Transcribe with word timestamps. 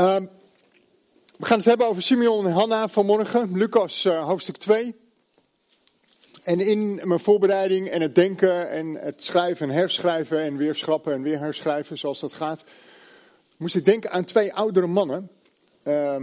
Ehm, 0.00 0.24
we 1.36 1.46
gaan 1.46 1.56
het 1.56 1.66
hebben 1.66 1.86
over 1.86 2.02
Simeon 2.02 2.46
en 2.46 2.52
Hanna 2.52 2.88
vanmorgen, 2.88 3.56
Lucas 3.56 4.04
uh, 4.04 4.24
hoofdstuk 4.24 4.56
2. 4.56 4.94
En 6.42 6.60
in 6.60 7.00
mijn 7.04 7.20
voorbereiding 7.20 7.88
en 7.88 8.00
het 8.00 8.14
denken 8.14 8.70
en 8.70 8.94
het 8.94 9.22
schrijven 9.22 9.68
en 9.68 9.74
herschrijven 9.74 10.40
en 10.40 10.56
weer 10.56 10.74
schrappen 10.74 11.12
en 11.12 11.22
weer 11.22 11.38
herschrijven, 11.38 11.98
zoals 11.98 12.20
dat 12.20 12.32
gaat, 12.32 12.64
moest 13.56 13.74
ik 13.74 13.84
denken 13.84 14.10
aan 14.10 14.24
twee 14.24 14.54
oudere 14.54 14.86
mannen. 14.86 15.30
Uh, 15.82 16.16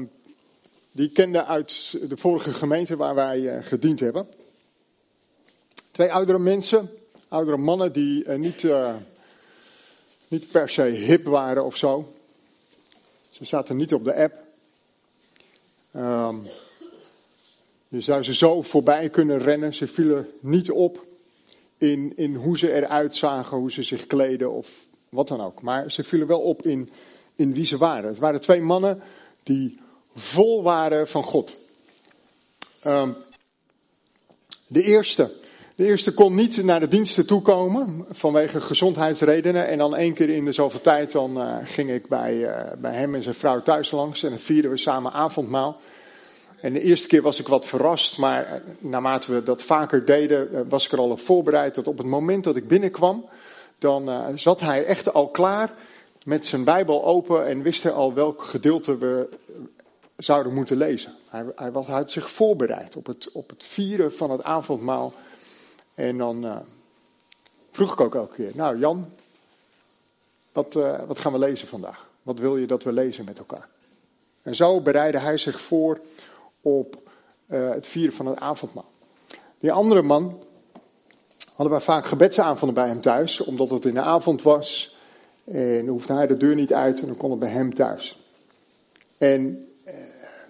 die 0.91 1.07
ik 1.07 1.13
kende 1.13 1.45
uit 1.45 1.97
de 2.09 2.17
vorige 2.17 2.53
gemeente 2.53 2.95
waar 2.95 3.15
wij 3.15 3.39
uh, 3.39 3.57
gediend 3.61 3.99
hebben. 3.99 4.27
Twee 5.91 6.11
oudere 6.11 6.39
mensen, 6.39 6.89
oudere 7.27 7.57
mannen 7.57 7.93
die 7.93 8.25
uh, 8.25 8.35
niet, 8.35 8.67
niet 10.27 10.51
per 10.51 10.69
se 10.69 10.83
hip 10.83 11.25
waren 11.25 11.65
of 11.65 11.77
zo. 11.77 12.11
Ze 13.37 13.45
zaten 13.45 13.77
niet 13.77 13.93
op 13.93 14.03
de 14.03 14.15
app. 14.15 14.45
Je 17.87 18.01
zou 18.01 18.23
ze 18.23 18.35
zo 18.35 18.61
voorbij 18.61 19.09
kunnen 19.09 19.39
rennen. 19.39 19.73
Ze 19.73 19.87
vielen 19.87 20.29
niet 20.39 20.71
op 20.71 21.05
in, 21.77 22.13
in 22.15 22.35
hoe 22.35 22.57
ze 22.57 22.73
eruit 22.73 23.15
zagen, 23.15 23.57
hoe 23.57 23.71
ze 23.71 23.83
zich 23.83 24.07
kleden 24.07 24.51
of 24.51 24.85
wat 25.09 25.27
dan 25.27 25.41
ook. 25.41 25.61
Maar 25.61 25.91
ze 25.91 26.03
vielen 26.03 26.27
wel 26.27 26.39
op 26.39 26.61
in, 26.61 26.89
in 27.35 27.53
wie 27.53 27.65
ze 27.65 27.77
waren. 27.77 28.09
Het 28.09 28.19
waren 28.19 28.41
twee 28.41 28.61
mannen 28.61 29.01
die 29.43 29.79
vol 30.15 30.63
waren 30.63 31.07
van 31.07 31.23
God. 31.23 31.55
Um, 32.85 33.15
de 34.67 34.83
eerste. 34.83 35.31
De 35.77 35.85
eerste 35.85 36.13
kon 36.13 36.35
niet 36.35 36.63
naar 36.63 36.79
de 36.79 36.87
diensten 36.87 37.25
toekomen 37.25 38.05
vanwege 38.09 38.61
gezondheidsredenen. 38.61 39.67
En 39.67 39.77
dan 39.77 39.95
één 39.95 40.13
keer 40.13 40.29
in 40.29 40.45
de 40.45 40.51
zoveel 40.51 40.81
tijd 40.81 41.11
dan, 41.11 41.37
uh, 41.37 41.55
ging 41.63 41.89
ik 41.89 42.07
bij, 42.07 42.35
uh, 42.35 42.71
bij 42.77 42.93
hem 42.93 43.15
en 43.15 43.23
zijn 43.23 43.35
vrouw 43.35 43.61
thuis 43.61 43.91
langs. 43.91 44.23
En 44.23 44.29
dan 44.29 44.39
vierden 44.39 44.71
we 44.71 44.77
samen 44.77 45.11
avondmaal. 45.11 45.79
En 46.61 46.73
de 46.73 46.81
eerste 46.81 47.07
keer 47.07 47.21
was 47.21 47.39
ik 47.39 47.47
wat 47.47 47.65
verrast, 47.65 48.17
maar 48.17 48.45
uh, 48.45 48.89
naarmate 48.89 49.33
we 49.33 49.43
dat 49.43 49.63
vaker 49.63 50.05
deden, 50.05 50.69
was 50.69 50.85
ik 50.85 50.91
er 50.91 50.97
al 50.97 51.09
op 51.09 51.19
voorbereid 51.19 51.75
dat 51.75 51.87
op 51.87 51.97
het 51.97 52.07
moment 52.07 52.43
dat 52.43 52.55
ik 52.55 52.67
binnenkwam, 52.67 53.25
dan 53.79 54.09
zat 54.35 54.59
hij 54.59 54.85
echt 54.85 55.13
al 55.13 55.27
klaar 55.27 55.73
met 56.23 56.45
zijn 56.45 56.63
Bijbel 56.63 57.05
open 57.05 57.47
en 57.47 57.61
wist 57.61 57.83
hij 57.83 57.91
al 57.91 58.13
welk 58.13 58.43
gedeelte 58.43 58.97
we 58.97 59.29
zouden 60.15 60.53
moeten 60.53 60.77
lezen. 60.77 61.11
Hij, 61.29 61.45
hij, 61.55 61.71
was, 61.71 61.87
hij 61.87 61.95
had 61.95 62.11
zich 62.11 62.31
voorbereid 62.31 62.95
op 62.95 63.05
het, 63.05 63.29
op 63.31 63.49
het 63.49 63.63
vieren 63.63 64.13
van 64.13 64.31
het 64.31 64.43
avondmaal. 64.43 65.13
En 65.97 66.17
dan 66.17 66.45
uh, 66.45 66.57
vroeg 67.71 67.93
ik 67.93 67.99
ook 67.99 68.15
elke 68.15 68.35
keer, 68.35 68.51
nou 68.53 68.79
Jan, 68.79 69.09
wat, 70.51 70.75
uh, 70.75 70.99
wat 71.07 71.19
gaan 71.19 71.31
we 71.31 71.39
lezen 71.39 71.67
vandaag? 71.67 72.09
Wat 72.23 72.37
wil 72.37 72.57
je 72.57 72.67
dat 72.67 72.83
we 72.83 72.91
lezen 72.91 73.25
met 73.25 73.37
elkaar? 73.37 73.67
En 74.41 74.55
zo 74.55 74.81
bereidde 74.81 75.19
hij 75.19 75.37
zich 75.37 75.61
voor 75.61 75.99
op 76.61 76.95
uh, 77.47 77.69
het 77.69 77.87
vieren 77.87 78.13
van 78.13 78.25
het 78.25 78.39
avondmaal. 78.39 78.91
Die 79.59 79.71
andere 79.71 80.01
man 80.01 80.43
hadden 81.53 81.75
wij 81.75 81.85
vaak 81.85 82.05
gebedsavonden 82.05 82.75
bij 82.75 82.87
hem 82.87 83.01
thuis, 83.01 83.41
omdat 83.41 83.69
het 83.69 83.85
in 83.85 83.93
de 83.93 84.01
avond 84.01 84.41
was. 84.41 84.97
En 85.43 85.87
hoefde 85.87 86.13
hij 86.13 86.27
de 86.27 86.37
deur 86.37 86.55
niet 86.55 86.73
uit 86.73 86.99
en 86.99 87.07
dan 87.07 87.17
kon 87.17 87.29
het 87.29 87.39
bij 87.39 87.49
hem 87.49 87.73
thuis. 87.73 88.19
En 89.17 89.67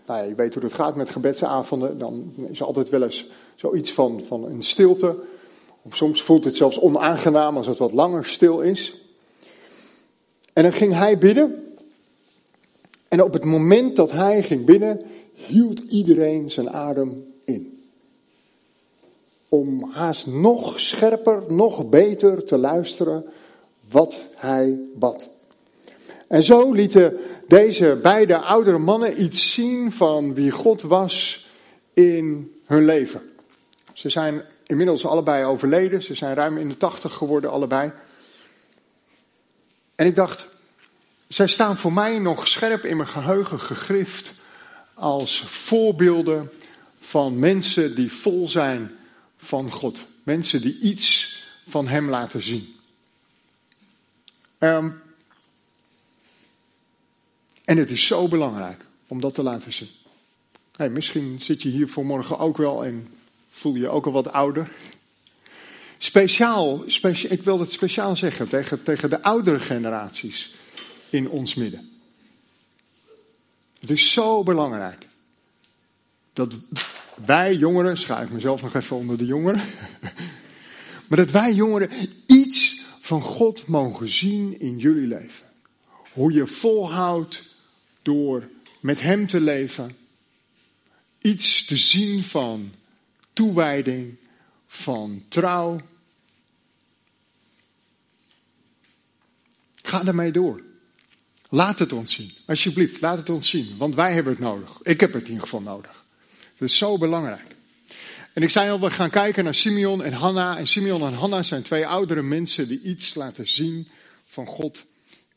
nou 0.05 0.19
ja, 0.19 0.25
je 0.25 0.35
weet 0.35 0.53
hoe 0.53 0.63
het 0.63 0.73
gaat 0.73 0.95
met 0.95 1.09
gebedsavonden. 1.09 1.97
Dan 1.97 2.33
is 2.49 2.59
er 2.59 2.65
altijd 2.65 2.89
wel 2.89 3.03
eens 3.03 3.25
zoiets 3.55 3.93
van, 3.93 4.23
van 4.23 4.45
een 4.45 4.63
stilte. 4.63 5.15
Soms 5.89 6.23
voelt 6.23 6.43
het 6.43 6.55
zelfs 6.55 6.79
onaangenaam 6.79 7.57
als 7.57 7.67
het 7.67 7.77
wat 7.77 7.91
langer 7.91 8.25
stil 8.25 8.61
is. 8.61 8.95
En 10.53 10.63
dan 10.63 10.73
ging 10.73 10.93
hij 10.93 11.17
bidden. 11.17 11.75
En 13.07 13.23
op 13.23 13.33
het 13.33 13.43
moment 13.45 13.95
dat 13.95 14.11
hij 14.11 14.43
ging 14.43 14.65
bidden, 14.65 15.01
hield 15.33 15.79
iedereen 15.79 16.49
zijn 16.49 16.69
adem 16.69 17.33
in. 17.45 17.83
Om 19.49 19.89
haast 19.91 20.27
nog 20.27 20.79
scherper, 20.79 21.43
nog 21.47 21.89
beter 21.89 22.43
te 22.43 22.57
luisteren 22.57 23.25
wat 23.89 24.17
hij 24.35 24.79
bad. 24.95 25.29
En 26.27 26.43
zo 26.43 26.71
lieten 26.71 27.17
deze 27.47 27.99
beide 28.01 28.37
oudere 28.37 28.77
mannen 28.77 29.23
iets 29.23 29.53
zien 29.53 29.91
van 29.91 30.33
wie 30.33 30.51
God 30.51 30.81
was 30.81 31.47
in 31.93 32.51
hun 32.65 32.85
leven. 32.85 33.21
Ze 33.93 34.09
zijn 34.09 34.43
inmiddels 34.67 35.05
allebei 35.05 35.45
overleden. 35.45 36.03
Ze 36.03 36.13
zijn 36.13 36.35
ruim 36.35 36.57
in 36.57 36.69
de 36.69 36.77
tachtig 36.77 37.13
geworden, 37.13 37.51
allebei. 37.51 37.91
En 39.95 40.05
ik 40.05 40.15
dacht, 40.15 40.47
zij 41.27 41.47
staan 41.47 41.77
voor 41.77 41.93
mij 41.93 42.19
nog 42.19 42.47
scherp 42.47 42.85
in 42.85 42.97
mijn 42.97 43.09
geheugen 43.09 43.59
gegrift 43.59 44.33
als 44.93 45.43
voorbeelden 45.47 46.51
van 46.97 47.39
mensen 47.39 47.95
die 47.95 48.11
vol 48.11 48.47
zijn 48.47 48.91
van 49.37 49.71
God. 49.71 50.05
Mensen 50.23 50.61
die 50.61 50.79
iets 50.79 51.37
van 51.67 51.87
Hem 51.87 52.09
laten 52.09 52.41
zien. 52.41 52.75
Um, 54.59 55.01
en 57.65 57.77
het 57.77 57.91
is 57.91 58.05
zo 58.05 58.27
belangrijk 58.27 58.85
om 59.07 59.21
dat 59.21 59.33
te 59.33 59.43
laten 59.43 59.73
zien. 59.73 59.89
Hey, 60.75 60.89
misschien 60.89 61.41
zit 61.41 61.61
je 61.61 61.69
hier 61.69 61.87
vanmorgen 61.87 62.39
ook 62.39 62.57
wel 62.57 62.85
en 62.85 63.16
voel 63.57 63.75
je 63.75 63.89
ook 63.89 64.05
al 64.05 64.11
wat 64.11 64.31
ouder. 64.31 64.69
Speciaal, 65.97 66.83
specia 66.85 67.29
ik 67.29 67.43
wil 67.43 67.59
het 67.59 67.71
speciaal 67.71 68.15
zeggen 68.15 68.47
tegen, 68.47 68.83
tegen 68.83 69.09
de 69.09 69.21
oudere 69.21 69.59
generaties 69.59 70.55
in 71.09 71.29
ons 71.29 71.55
midden. 71.55 71.89
Het 73.79 73.91
is 73.91 74.11
zo 74.11 74.43
belangrijk 74.43 75.07
dat 76.33 76.57
wij 77.25 77.55
jongeren, 77.55 77.97
schuif 77.97 78.29
mezelf 78.29 78.61
nog 78.61 78.75
even 78.75 78.95
onder 78.95 79.17
de 79.17 79.25
jongeren, 79.25 79.61
maar 81.07 81.17
dat 81.17 81.31
wij 81.31 81.53
jongeren 81.53 81.89
iets 82.25 82.81
van 82.99 83.21
God 83.21 83.67
mogen 83.67 84.09
zien 84.09 84.59
in 84.59 84.77
jullie 84.77 85.07
leven. 85.07 85.45
Hoe 86.13 86.31
je 86.31 86.47
volhoudt 86.47 87.43
door 88.01 88.49
met 88.79 89.01
Hem 89.01 89.27
te 89.27 89.41
leven, 89.41 89.95
iets 91.21 91.65
te 91.65 91.77
zien 91.77 92.23
van 92.23 92.71
toewijding, 93.37 94.17
van 94.67 95.23
trouw. 95.27 95.81
Ga 99.75 100.05
ermee 100.05 100.31
door. 100.31 100.61
Laat 101.49 101.79
het 101.79 101.93
ons 101.93 102.13
zien. 102.13 102.31
Alsjeblieft, 102.45 103.01
laat 103.01 103.17
het 103.17 103.29
ons 103.29 103.49
zien. 103.49 103.77
Want 103.77 103.95
wij 103.95 104.13
hebben 104.13 104.33
het 104.33 104.41
nodig. 104.41 104.79
Ik 104.81 104.99
heb 104.99 105.13
het 105.13 105.23
in 105.23 105.27
ieder 105.27 105.43
geval 105.43 105.61
nodig. 105.61 106.03
Dat 106.57 106.69
is 106.69 106.77
zo 106.77 106.97
belangrijk. 106.97 107.55
En 108.33 108.43
ik 108.43 108.49
zei 108.49 108.69
al, 108.69 108.79
we 108.79 108.91
gaan 108.91 109.09
kijken 109.09 109.43
naar 109.43 109.55
Simeon 109.55 110.03
en 110.03 110.13
Hanna. 110.13 110.57
En 110.57 110.67
Simeon 110.67 111.01
en 111.01 111.13
Hanna 111.13 111.43
zijn 111.43 111.61
twee 111.61 111.87
oudere 111.87 112.21
mensen 112.21 112.67
die 112.67 112.81
iets 112.81 113.15
laten 113.15 113.47
zien 113.47 113.87
van 114.25 114.45
God 114.45 114.85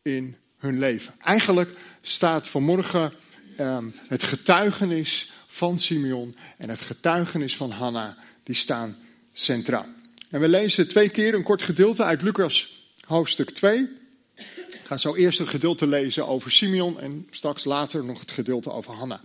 in 0.02 0.36
hun 0.58 0.78
leven. 0.78 1.14
Eigenlijk 1.18 1.70
staat 2.00 2.46
vanmorgen 2.46 3.12
um, 3.58 3.94
het 4.08 4.22
getuigenis 4.22 5.32
van 5.52 5.78
Simeon 5.78 6.36
en 6.56 6.70
het 6.70 6.80
getuigenis 6.80 7.56
van 7.56 7.70
Hanna, 7.70 8.16
die 8.42 8.54
staan 8.54 8.96
centraal. 9.32 9.86
En 10.30 10.40
we 10.40 10.48
lezen 10.48 10.88
twee 10.88 11.08
keer 11.08 11.34
een 11.34 11.42
kort 11.42 11.62
gedeelte 11.62 12.04
uit 12.04 12.22
Lucas 12.22 12.84
hoofdstuk 13.06 13.50
2. 13.50 13.88
Ik 14.36 14.80
ga 14.84 14.96
zo 14.96 15.14
eerst 15.14 15.38
het 15.38 15.48
gedeelte 15.48 15.86
lezen 15.86 16.26
over 16.26 16.50
Simeon 16.50 17.00
en 17.00 17.26
straks 17.30 17.64
later 17.64 18.04
nog 18.04 18.20
het 18.20 18.30
gedeelte 18.30 18.72
over 18.72 18.94
Hanna. 18.94 19.20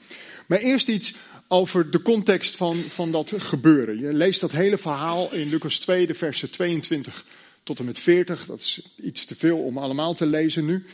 Maar 0.46 0.60
eerst 0.60 0.88
iets 0.88 1.14
over 1.48 1.92
de 1.92 2.02
context 2.02 2.56
van, 2.56 2.76
van 2.76 3.12
dat 3.12 3.34
gebeuren. 3.38 4.00
Je 4.00 4.14
leest 4.14 4.42
dat 4.42 4.52
hele 4.52 4.78
verhaal 4.78 5.34
in 5.34 5.50
Lucas 5.50 5.80
2, 5.80 6.08
de 6.08 6.14
versen 6.14 6.50
22 6.50 7.26
tot 7.64 7.80
en 7.80 7.86
met 7.86 8.00
40. 8.00 8.46
Dat 8.46 8.60
is 8.60 8.82
iets 8.96 9.26
te 9.26 9.36
veel 9.36 9.58
om 9.58 9.78
allemaal 9.78 10.14
te 10.14 10.26
lezen 10.26 10.66
nu. 10.66 10.86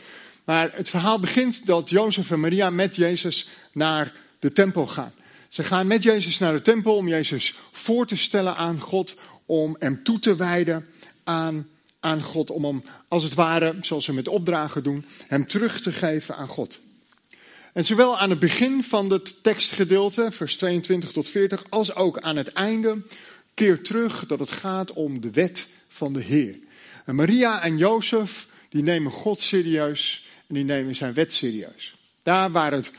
Maar 0.44 0.70
het 0.72 0.88
verhaal 0.88 1.20
begint 1.20 1.66
dat 1.66 1.90
Jozef 1.90 2.30
en 2.30 2.40
Maria 2.40 2.70
met 2.70 2.96
Jezus 2.96 3.48
naar 3.72 4.12
de 4.38 4.52
tempel 4.52 4.86
gaan. 4.86 5.12
Ze 5.52 5.64
gaan 5.64 5.86
met 5.86 6.02
Jezus 6.02 6.38
naar 6.38 6.52
de 6.52 6.62
tempel 6.62 6.96
om 6.96 7.08
Jezus 7.08 7.54
voor 7.70 8.06
te 8.06 8.16
stellen 8.16 8.56
aan 8.56 8.80
God, 8.80 9.14
om 9.46 9.76
hem 9.78 10.02
toe 10.02 10.18
te 10.18 10.36
wijden 10.36 10.86
aan, 11.24 11.68
aan 12.00 12.22
God, 12.22 12.50
om 12.50 12.64
hem 12.64 12.84
als 13.08 13.22
het 13.22 13.34
ware, 13.34 13.74
zoals 13.80 14.04
ze 14.04 14.12
met 14.12 14.28
opdragen 14.28 14.82
doen, 14.82 15.04
hem 15.26 15.46
terug 15.46 15.80
te 15.80 15.92
geven 15.92 16.36
aan 16.36 16.48
God. 16.48 16.78
En 17.72 17.84
zowel 17.84 18.18
aan 18.18 18.30
het 18.30 18.38
begin 18.38 18.84
van 18.84 19.10
het 19.10 19.42
tekstgedeelte, 19.42 20.30
vers 20.30 20.56
22 20.56 21.12
tot 21.12 21.28
40, 21.28 21.64
als 21.68 21.94
ook 21.94 22.20
aan 22.20 22.36
het 22.36 22.52
einde, 22.52 23.02
keer 23.54 23.82
terug 23.82 24.26
dat 24.26 24.38
het 24.38 24.50
gaat 24.50 24.92
om 24.92 25.20
de 25.20 25.30
wet 25.30 25.68
van 25.88 26.12
de 26.12 26.20
Heer. 26.20 26.58
En 27.04 27.14
Maria 27.14 27.62
en 27.62 27.76
Jozef, 27.76 28.48
die 28.68 28.82
nemen 28.82 29.12
God 29.12 29.42
serieus 29.42 30.26
en 30.48 30.54
die 30.54 30.64
nemen 30.64 30.94
zijn 30.94 31.14
wet 31.14 31.32
serieus. 31.32 31.94
Daar 32.22 32.50
waar 32.50 32.72
het 32.72 32.90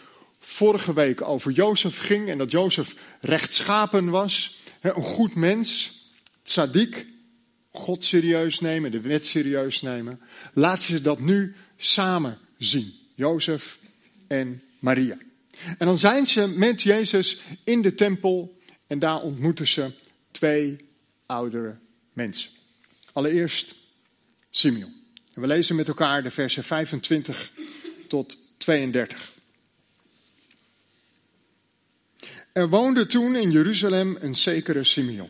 vorige 0.45 0.94
week 0.94 1.22
over 1.22 1.51
Jozef 1.51 2.00
ging 2.00 2.30
en 2.30 2.38
dat 2.38 2.51
Jozef 2.51 2.95
rechtschapen 3.22 4.10
was, 4.10 4.57
een 4.81 5.04
goed 5.04 5.36
mens, 5.36 6.01
tzaddik, 6.44 7.06
God 7.72 8.04
serieus 8.04 8.60
nemen, 8.60 8.92
de 8.92 9.01
wet 9.01 9.25
serieus 9.25 9.81
nemen, 9.81 10.19
laten 10.54 10.84
ze 10.84 11.01
dat 11.01 11.19
nu 11.19 11.56
samen 11.78 12.38
zien. 12.57 12.94
Jozef 13.16 13.80
en 14.28 14.62
Maria. 14.80 15.18
En 15.78 15.86
dan 15.86 15.98
zijn 15.98 16.28
ze 16.28 16.48
met 16.48 16.81
Jezus 16.81 17.40
in 17.63 17.81
de 17.81 17.95
tempel 17.95 18.57
en 18.88 19.00
daar 19.00 19.22
ontmoeten 19.22 19.68
ze 19.68 19.92
twee 20.31 20.78
oudere 21.25 21.78
mensen. 22.13 22.50
Allereerst 23.13 23.75
Simeon. 24.50 24.94
We 25.34 25.48
lezen 25.48 25.75
met 25.75 25.88
elkaar 25.88 26.24
de 26.24 26.31
versen 26.31 26.63
25 26.63 27.51
tot 28.07 28.38
32. 28.57 29.32
Er 32.53 32.69
woonde 32.69 33.05
toen 33.05 33.35
in 33.35 33.51
Jeruzalem 33.51 34.17
een 34.19 34.35
zekere 34.35 34.83
Simeon. 34.83 35.29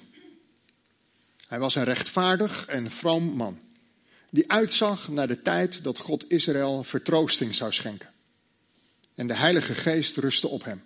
Hij 1.47 1.59
was 1.59 1.75
een 1.75 1.83
rechtvaardig 1.83 2.65
en 2.65 2.91
vroom 2.91 3.23
man, 3.23 3.61
die 4.29 4.51
uitzag 4.51 5.07
naar 5.07 5.27
de 5.27 5.41
tijd 5.41 5.83
dat 5.83 5.97
God 5.97 6.31
Israël 6.31 6.83
vertroosting 6.83 7.55
zou 7.55 7.71
schenken. 7.71 8.09
En 9.15 9.27
de 9.27 9.35
Heilige 9.35 9.75
Geest 9.75 10.17
rustte 10.17 10.47
op 10.47 10.63
hem. 10.63 10.83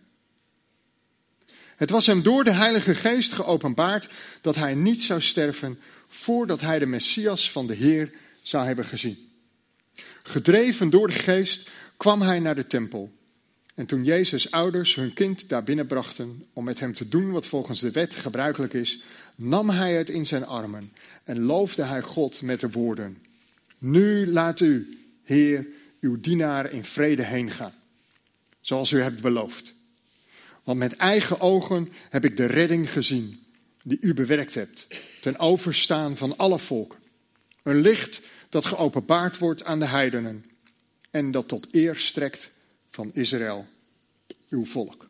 Het 1.75 1.89
was 1.89 2.05
hem 2.05 2.21
door 2.21 2.43
de 2.43 2.53
Heilige 2.53 2.95
Geest 2.95 3.33
geopenbaard 3.33 4.09
dat 4.41 4.55
hij 4.55 4.75
niet 4.75 5.03
zou 5.03 5.21
sterven 5.21 5.79
voordat 6.07 6.61
hij 6.61 6.79
de 6.79 6.85
Messias 6.85 7.51
van 7.51 7.67
de 7.67 7.73
Heer 7.73 8.11
zou 8.41 8.65
hebben 8.65 8.85
gezien. 8.85 9.31
Gedreven 10.23 10.89
door 10.89 11.07
de 11.07 11.13
Geest 11.13 11.69
kwam 11.97 12.21
hij 12.21 12.39
naar 12.39 12.55
de 12.55 12.67
tempel. 12.67 13.16
En 13.77 13.85
toen 13.85 14.03
Jezus' 14.03 14.51
ouders 14.51 14.95
hun 14.95 15.13
kind 15.13 15.49
daar 15.49 15.63
binnenbrachten 15.63 16.45
om 16.53 16.63
met 16.63 16.79
hem 16.79 16.93
te 16.93 17.07
doen 17.07 17.31
wat 17.31 17.45
volgens 17.45 17.79
de 17.79 17.91
wet 17.91 18.15
gebruikelijk 18.15 18.73
is, 18.73 19.01
nam 19.35 19.69
hij 19.69 19.93
het 19.93 20.09
in 20.09 20.25
zijn 20.25 20.45
armen 20.45 20.91
en 21.23 21.41
loofde 21.41 21.83
hij 21.83 22.01
God 22.01 22.41
met 22.41 22.59
de 22.59 22.69
woorden: 22.69 23.17
Nu 23.77 24.31
laat 24.31 24.59
u, 24.59 24.99
Heer, 25.23 25.67
uw 26.01 26.19
dienaar 26.19 26.71
in 26.71 26.83
vrede 26.83 27.23
heen 27.23 27.51
gaan, 27.51 27.73
zoals 28.61 28.91
u 28.91 29.01
hebt 29.01 29.21
beloofd. 29.21 29.73
Want 30.63 30.79
met 30.79 30.95
eigen 30.95 31.39
ogen 31.39 31.91
heb 32.09 32.25
ik 32.25 32.37
de 32.37 32.45
redding 32.45 32.91
gezien 32.91 33.43
die 33.83 33.97
u 34.01 34.13
bewerkt 34.13 34.53
hebt, 34.53 34.87
ten 35.21 35.39
overstaan 35.39 36.17
van 36.17 36.37
alle 36.37 36.59
volken. 36.59 36.99
Een 37.63 37.81
licht 37.81 38.21
dat 38.49 38.65
geopenbaard 38.65 39.37
wordt 39.37 39.63
aan 39.63 39.79
de 39.79 39.87
heidenen 39.87 40.45
en 41.11 41.31
dat 41.31 41.47
tot 41.47 41.67
eer 41.71 41.95
strekt 41.95 42.49
van 42.97 43.11
Israël, 43.13 43.67
uw 44.49 44.65
volk. 44.65 45.07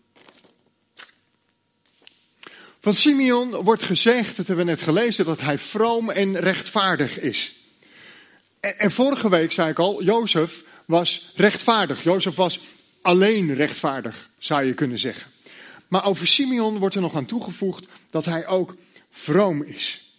Van 2.79 2.93
Simeon 2.93 3.51
wordt 3.51 3.83
gezegd, 3.83 4.37
dat 4.37 4.47
hebben 4.47 4.65
we 4.65 4.71
net 4.71 4.81
gelezen, 4.81 5.25
dat 5.25 5.41
hij 5.41 5.57
vroom 5.57 6.09
en 6.09 6.39
rechtvaardig 6.39 7.19
is. 7.19 7.55
En, 8.59 8.79
en 8.79 8.91
vorige 8.91 9.29
week 9.29 9.51
zei 9.51 9.69
ik 9.69 9.79
al, 9.79 10.03
Jozef 10.03 10.63
was 10.85 11.31
rechtvaardig. 11.35 12.03
Jozef 12.03 12.35
was 12.35 12.59
alleen 13.01 13.53
rechtvaardig, 13.53 14.29
zou 14.37 14.63
je 14.63 14.73
kunnen 14.73 14.99
zeggen. 14.99 15.31
Maar 15.87 16.05
over 16.05 16.27
Simeon 16.27 16.77
wordt 16.77 16.95
er 16.95 17.01
nog 17.01 17.15
aan 17.15 17.25
toegevoegd 17.25 17.85
dat 18.09 18.25
hij 18.25 18.47
ook 18.47 18.75
vroom 19.09 19.63
is. 19.63 20.11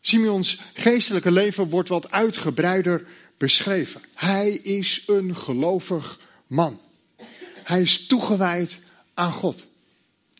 Simeons 0.00 0.60
geestelijke 0.72 1.30
leven 1.30 1.68
wordt 1.68 1.88
wat 1.88 2.10
uitgebreider 2.10 3.06
beschreven. 3.36 4.02
Hij 4.14 4.52
is 4.52 5.02
een 5.06 5.36
gelovig 5.36 6.18
man. 6.46 6.80
Hij 7.62 7.82
is 7.82 8.06
toegewijd 8.06 8.78
aan 9.14 9.32
God. 9.32 9.66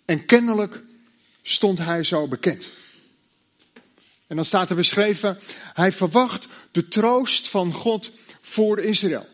En 0.05 0.25
kennelijk 0.25 0.83
stond 1.43 1.79
hij 1.79 2.03
zo 2.03 2.29
bekend. 2.29 2.69
En 4.27 4.37
dan 4.37 4.45
staat 4.45 4.71
er 4.71 4.77
beschreven, 4.77 5.39
hij 5.75 5.93
verwacht 5.93 6.49
de 6.71 6.89
troost 6.89 7.49
van 7.49 7.73
God 7.73 8.11
voor 8.41 8.79
Israël. 8.79 9.27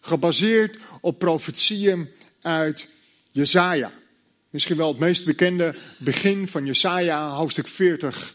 Gebaseerd 0.00 0.78
op 1.00 1.18
profetieën 1.18 2.10
uit 2.40 2.86
Jesaja. 3.30 3.92
Misschien 4.50 4.76
wel 4.76 4.88
het 4.88 4.98
meest 4.98 5.24
bekende 5.24 5.74
begin 5.98 6.48
van 6.48 6.64
Jesaja, 6.64 7.30
hoofdstuk 7.30 7.68
40, 7.68 8.34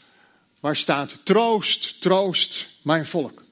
waar 0.60 0.76
staat 0.76 1.16
troost, 1.24 2.02
troost 2.02 2.70
mijn 2.82 3.06
volk. 3.06 3.43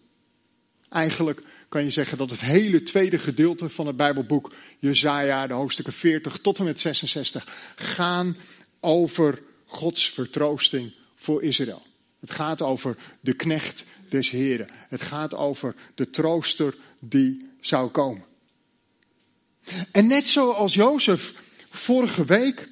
Eigenlijk 0.92 1.42
kan 1.70 1.84
je 1.84 1.90
zeggen 1.90 2.18
dat 2.18 2.30
het 2.30 2.42
hele 2.42 2.84
tweede 2.84 3.20
gedeelte 3.20 3.70
van 3.70 3.88
het 3.88 3.96
Bijbelboek, 3.96 4.54
Jesaja, 4.80 5.48
de 5.48 5.54
hoofdstukken 5.54 5.94
40 5.94 6.38
tot 6.38 6.60
en 6.60 6.64
met 6.64 6.80
66, 6.80 7.74
gaan 7.76 8.38
over 8.80 9.42
Gods 9.66 10.10
vertroosting 10.10 10.94
voor 11.16 11.44
Israël. 11.44 11.82
Het 12.20 12.32
gaat 12.32 12.62
over 12.62 12.98
de 13.20 13.34
knecht 13.34 13.86
des 14.10 14.30
Heren. 14.30 14.68
Het 14.72 15.02
gaat 15.02 15.34
over 15.34 15.76
de 15.96 16.10
trooster 16.10 16.76
die 17.00 17.50
zou 17.62 17.90
komen. 17.90 18.26
En 19.92 20.08
net 20.08 20.28
zoals 20.28 20.74
Jozef 20.74 21.34
vorige 21.70 22.26
week 22.26 22.70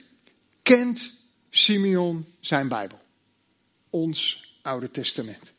kent 0.64 1.14
Simeon 1.50 2.26
zijn 2.40 2.68
Bijbel. 2.68 3.00
Ons 3.90 4.48
Oude 4.62 4.92
Testament. 4.92 5.54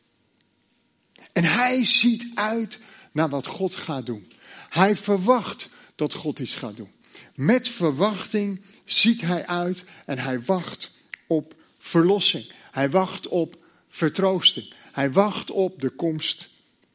En 1.31 1.43
hij 1.43 1.85
ziet 1.85 2.27
uit 2.33 2.79
naar 3.11 3.29
wat 3.29 3.45
God 3.45 3.75
gaat 3.75 4.05
doen. 4.05 4.31
Hij 4.69 4.95
verwacht 4.95 5.69
dat 5.95 6.13
God 6.13 6.39
iets 6.39 6.55
gaat 6.55 6.77
doen. 6.77 6.91
Met 7.35 7.67
verwachting 7.67 8.61
ziet 8.85 9.21
hij 9.21 9.47
uit 9.47 9.83
en 10.05 10.19
hij 10.19 10.41
wacht 10.41 10.91
op 11.27 11.55
verlossing. 11.77 12.51
Hij 12.71 12.89
wacht 12.89 13.27
op 13.27 13.57
vertroosting. 13.87 14.73
Hij 14.91 15.11
wacht 15.11 15.51
op 15.51 15.81
de 15.81 15.89
komst 15.89 16.49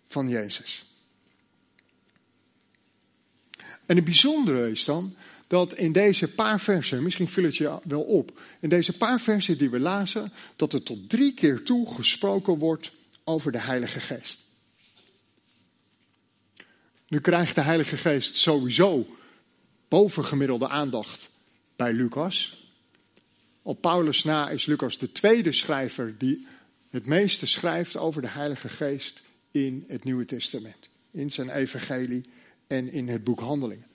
van 0.06 0.28
Jezus. 0.28 0.84
En 3.86 3.96
het 3.96 4.04
bijzondere 4.04 4.70
is 4.70 4.84
dan 4.84 5.16
dat 5.46 5.74
in 5.74 5.92
deze 5.92 6.28
paar 6.28 6.60
versen, 6.60 7.02
misschien 7.02 7.28
viel 7.28 7.44
het 7.44 7.56
je 7.56 7.78
wel 7.84 8.02
op, 8.02 8.40
in 8.60 8.68
deze 8.68 8.96
paar 8.96 9.20
versen 9.20 9.58
die 9.58 9.70
we 9.70 9.80
lazen, 9.80 10.32
dat 10.56 10.72
er 10.72 10.82
tot 10.82 11.08
drie 11.08 11.34
keer 11.34 11.62
toe 11.62 11.94
gesproken 11.94 12.58
wordt 12.58 12.90
over 13.28 13.52
de 13.52 13.60
Heilige 13.60 14.00
Geest. 14.00 14.40
Nu 17.08 17.20
krijgt 17.20 17.54
de 17.54 17.60
Heilige 17.60 17.96
Geest 17.96 18.34
sowieso 18.34 19.16
bovengemiddelde 19.88 20.68
aandacht 20.68 21.30
bij 21.76 21.92
Lucas. 21.92 22.64
Op 23.62 23.80
Paulus 23.80 24.24
na 24.24 24.48
is 24.48 24.66
Lucas 24.66 24.98
de 24.98 25.12
tweede 25.12 25.52
schrijver 25.52 26.18
die 26.18 26.46
het 26.90 27.06
meeste 27.06 27.46
schrijft 27.46 27.96
over 27.96 28.22
de 28.22 28.28
Heilige 28.28 28.68
Geest 28.68 29.22
in 29.50 29.84
het 29.88 30.04
Nieuwe 30.04 30.24
Testament. 30.24 30.88
In 31.10 31.30
zijn 31.30 31.50
evangelie 31.50 32.24
en 32.66 32.92
in 32.92 33.08
het 33.08 33.24
boek 33.24 33.40
Handelingen. 33.40 33.86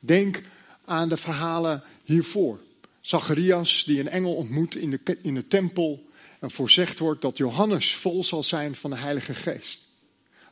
Denk 0.00 0.40
aan 0.84 1.08
de 1.08 1.16
verhalen 1.16 1.82
hiervoor. 2.04 2.60
Zacharias 3.00 3.84
die 3.84 4.00
een 4.00 4.08
engel 4.08 4.34
ontmoet 4.34 4.74
in 4.74 4.90
de, 4.90 5.18
in 5.22 5.34
de 5.34 5.48
tempel 5.48 6.12
en 6.44 6.50
voorzegd 6.50 6.98
wordt 6.98 7.22
dat 7.22 7.36
Johannes 7.36 7.94
vol 7.94 8.24
zal 8.24 8.42
zijn 8.42 8.76
van 8.76 8.90
de 8.90 8.96
Heilige 8.96 9.34
Geest. 9.34 9.80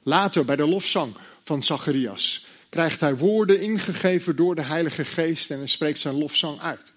Later 0.03 0.45
bij 0.45 0.57
de 0.57 0.69
lofzang 0.69 1.15
van 1.43 1.63
Zacharias 1.63 2.47
krijgt 2.69 3.01
hij 3.01 3.17
woorden 3.17 3.61
ingegeven 3.61 4.37
door 4.37 4.55
de 4.55 4.63
Heilige 4.63 5.05
Geest 5.05 5.51
en 5.51 5.69
spreekt 5.69 5.99
zijn 5.99 6.19
lofzang 6.19 6.61
uit. 6.61 6.93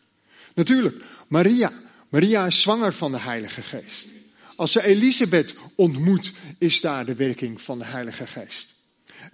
Natuurlijk, 0.53 1.03
Maria. 1.27 1.71
Maria 2.09 2.45
is 2.45 2.61
zwanger 2.61 2.93
van 2.93 3.11
de 3.11 3.19
Heilige 3.19 3.61
Geest. 3.61 4.07
Als 4.55 4.71
ze 4.71 4.83
Elisabeth 4.83 5.55
ontmoet, 5.75 6.31
is 6.57 6.81
daar 6.81 7.05
de 7.05 7.15
werking 7.15 7.61
van 7.61 7.79
de 7.79 7.85
Heilige 7.85 8.27
Geest. 8.27 8.75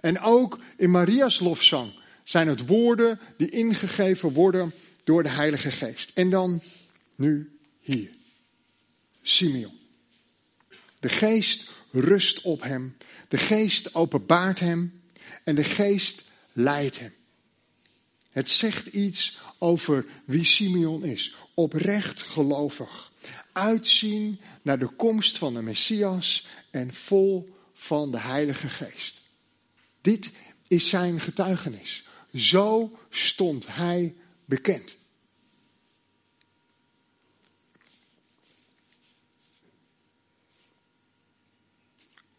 En 0.00 0.20
ook 0.20 0.58
in 0.76 0.90
Maria's 0.90 1.40
lofzang 1.40 1.92
zijn 2.24 2.48
het 2.48 2.66
woorden 2.66 3.20
die 3.36 3.50
ingegeven 3.50 4.32
worden 4.32 4.72
door 5.04 5.22
de 5.22 5.28
Heilige 5.28 5.70
Geest. 5.70 6.10
En 6.14 6.30
dan 6.30 6.62
nu 7.16 7.58
hier. 7.80 8.20
Simeon. 9.22 9.78
De 11.00 11.08
geest 11.08 11.70
rust 11.90 12.40
op 12.40 12.62
hem. 12.62 12.96
De 13.28 13.36
geest 13.36 13.94
openbaart 13.94 14.60
hem. 14.60 15.02
En 15.44 15.54
de 15.54 15.64
geest 15.64 16.22
leidt 16.52 16.98
hem. 16.98 17.14
Het 18.30 18.50
zegt 18.50 18.86
iets 18.86 19.38
over 19.58 20.06
wie 20.24 20.44
Simeon 20.44 21.04
is. 21.04 21.34
Oprecht 21.54 22.22
gelovig. 22.22 23.12
Uitzien 23.52 24.40
naar 24.62 24.78
de 24.78 24.88
komst 24.88 25.38
van 25.38 25.54
de 25.54 25.62
Messias 25.62 26.46
en 26.70 26.94
vol 26.94 27.54
van 27.74 28.10
de 28.10 28.18
Heilige 28.18 28.68
Geest. 28.68 29.20
Dit 30.00 30.30
is 30.68 30.88
zijn 30.88 31.20
getuigenis. 31.20 32.04
Zo 32.34 32.98
stond 33.10 33.66
hij 33.68 34.14
bekend. 34.44 34.96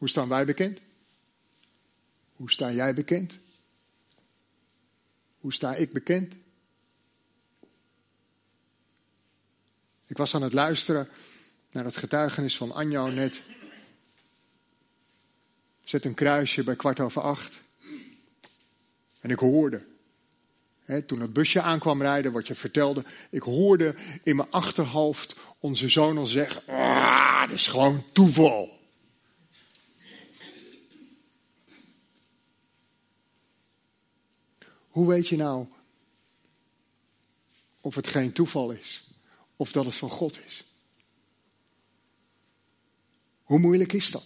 Hoe 0.03 0.11
staan 0.11 0.29
wij 0.29 0.45
bekend? 0.45 0.79
Hoe 2.35 2.51
sta 2.51 2.71
jij 2.71 2.93
bekend? 2.93 3.37
Hoe 5.37 5.53
sta 5.53 5.75
ik 5.75 5.93
bekend? 5.93 6.35
Ik 10.05 10.17
was 10.17 10.35
aan 10.35 10.41
het 10.41 10.53
luisteren 10.53 11.09
naar 11.71 11.83
het 11.85 11.97
getuigenis 11.97 12.57
van 12.57 12.71
Anjo 12.71 13.07
net. 13.07 13.41
Zet 15.83 16.05
een 16.05 16.13
kruisje 16.13 16.63
bij 16.63 16.75
kwart 16.75 16.99
over 16.99 17.21
acht. 17.21 17.61
En 19.19 19.29
ik 19.29 19.39
hoorde 19.39 19.85
toen 21.05 21.21
het 21.21 21.33
busje 21.33 21.61
aankwam 21.61 22.01
rijden, 22.01 22.31
wat 22.31 22.47
je 22.47 22.55
vertelde, 22.55 23.03
ik 23.29 23.41
hoorde 23.41 23.95
in 24.23 24.35
mijn 24.35 24.51
achterhoofd 24.51 25.35
onze 25.59 25.89
zoon 25.89 26.17
al 26.17 26.25
zeggen: 26.25 26.61
ah, 26.67 27.41
dat 27.41 27.51
is 27.51 27.67
gewoon 27.67 28.05
toeval. 28.11 28.72
Hoe 34.93 35.07
weet 35.07 35.27
je 35.27 35.35
nou 35.35 35.65
of 37.81 37.95
het 37.95 38.07
geen 38.07 38.33
toeval 38.33 38.71
is 38.71 39.07
of 39.55 39.71
dat 39.71 39.85
het 39.85 39.95
van 39.95 40.09
God 40.09 40.39
is? 40.45 40.63
Hoe 43.43 43.59
moeilijk 43.59 43.93
is 43.93 44.11
dat? 44.11 44.25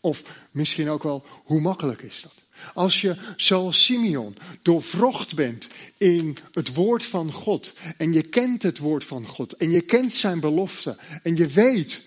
Of 0.00 0.22
misschien 0.50 0.88
ook 0.88 1.02
wel, 1.02 1.24
hoe 1.44 1.60
makkelijk 1.60 2.02
is 2.02 2.22
dat? 2.22 2.32
Als 2.74 3.00
je, 3.00 3.16
zoals 3.36 3.84
Simeon, 3.84 4.36
doorvrocht 4.62 5.34
bent 5.34 5.68
in 5.96 6.36
het 6.52 6.74
woord 6.74 7.04
van 7.04 7.32
God. 7.32 7.74
En 7.96 8.12
je 8.12 8.22
kent 8.22 8.62
het 8.62 8.78
woord 8.78 9.04
van 9.04 9.26
God. 9.26 9.52
En 9.52 9.70
je 9.70 9.80
kent 9.80 10.14
zijn 10.14 10.40
belofte. 10.40 10.96
En 11.22 11.36
je 11.36 11.46
weet 11.46 12.06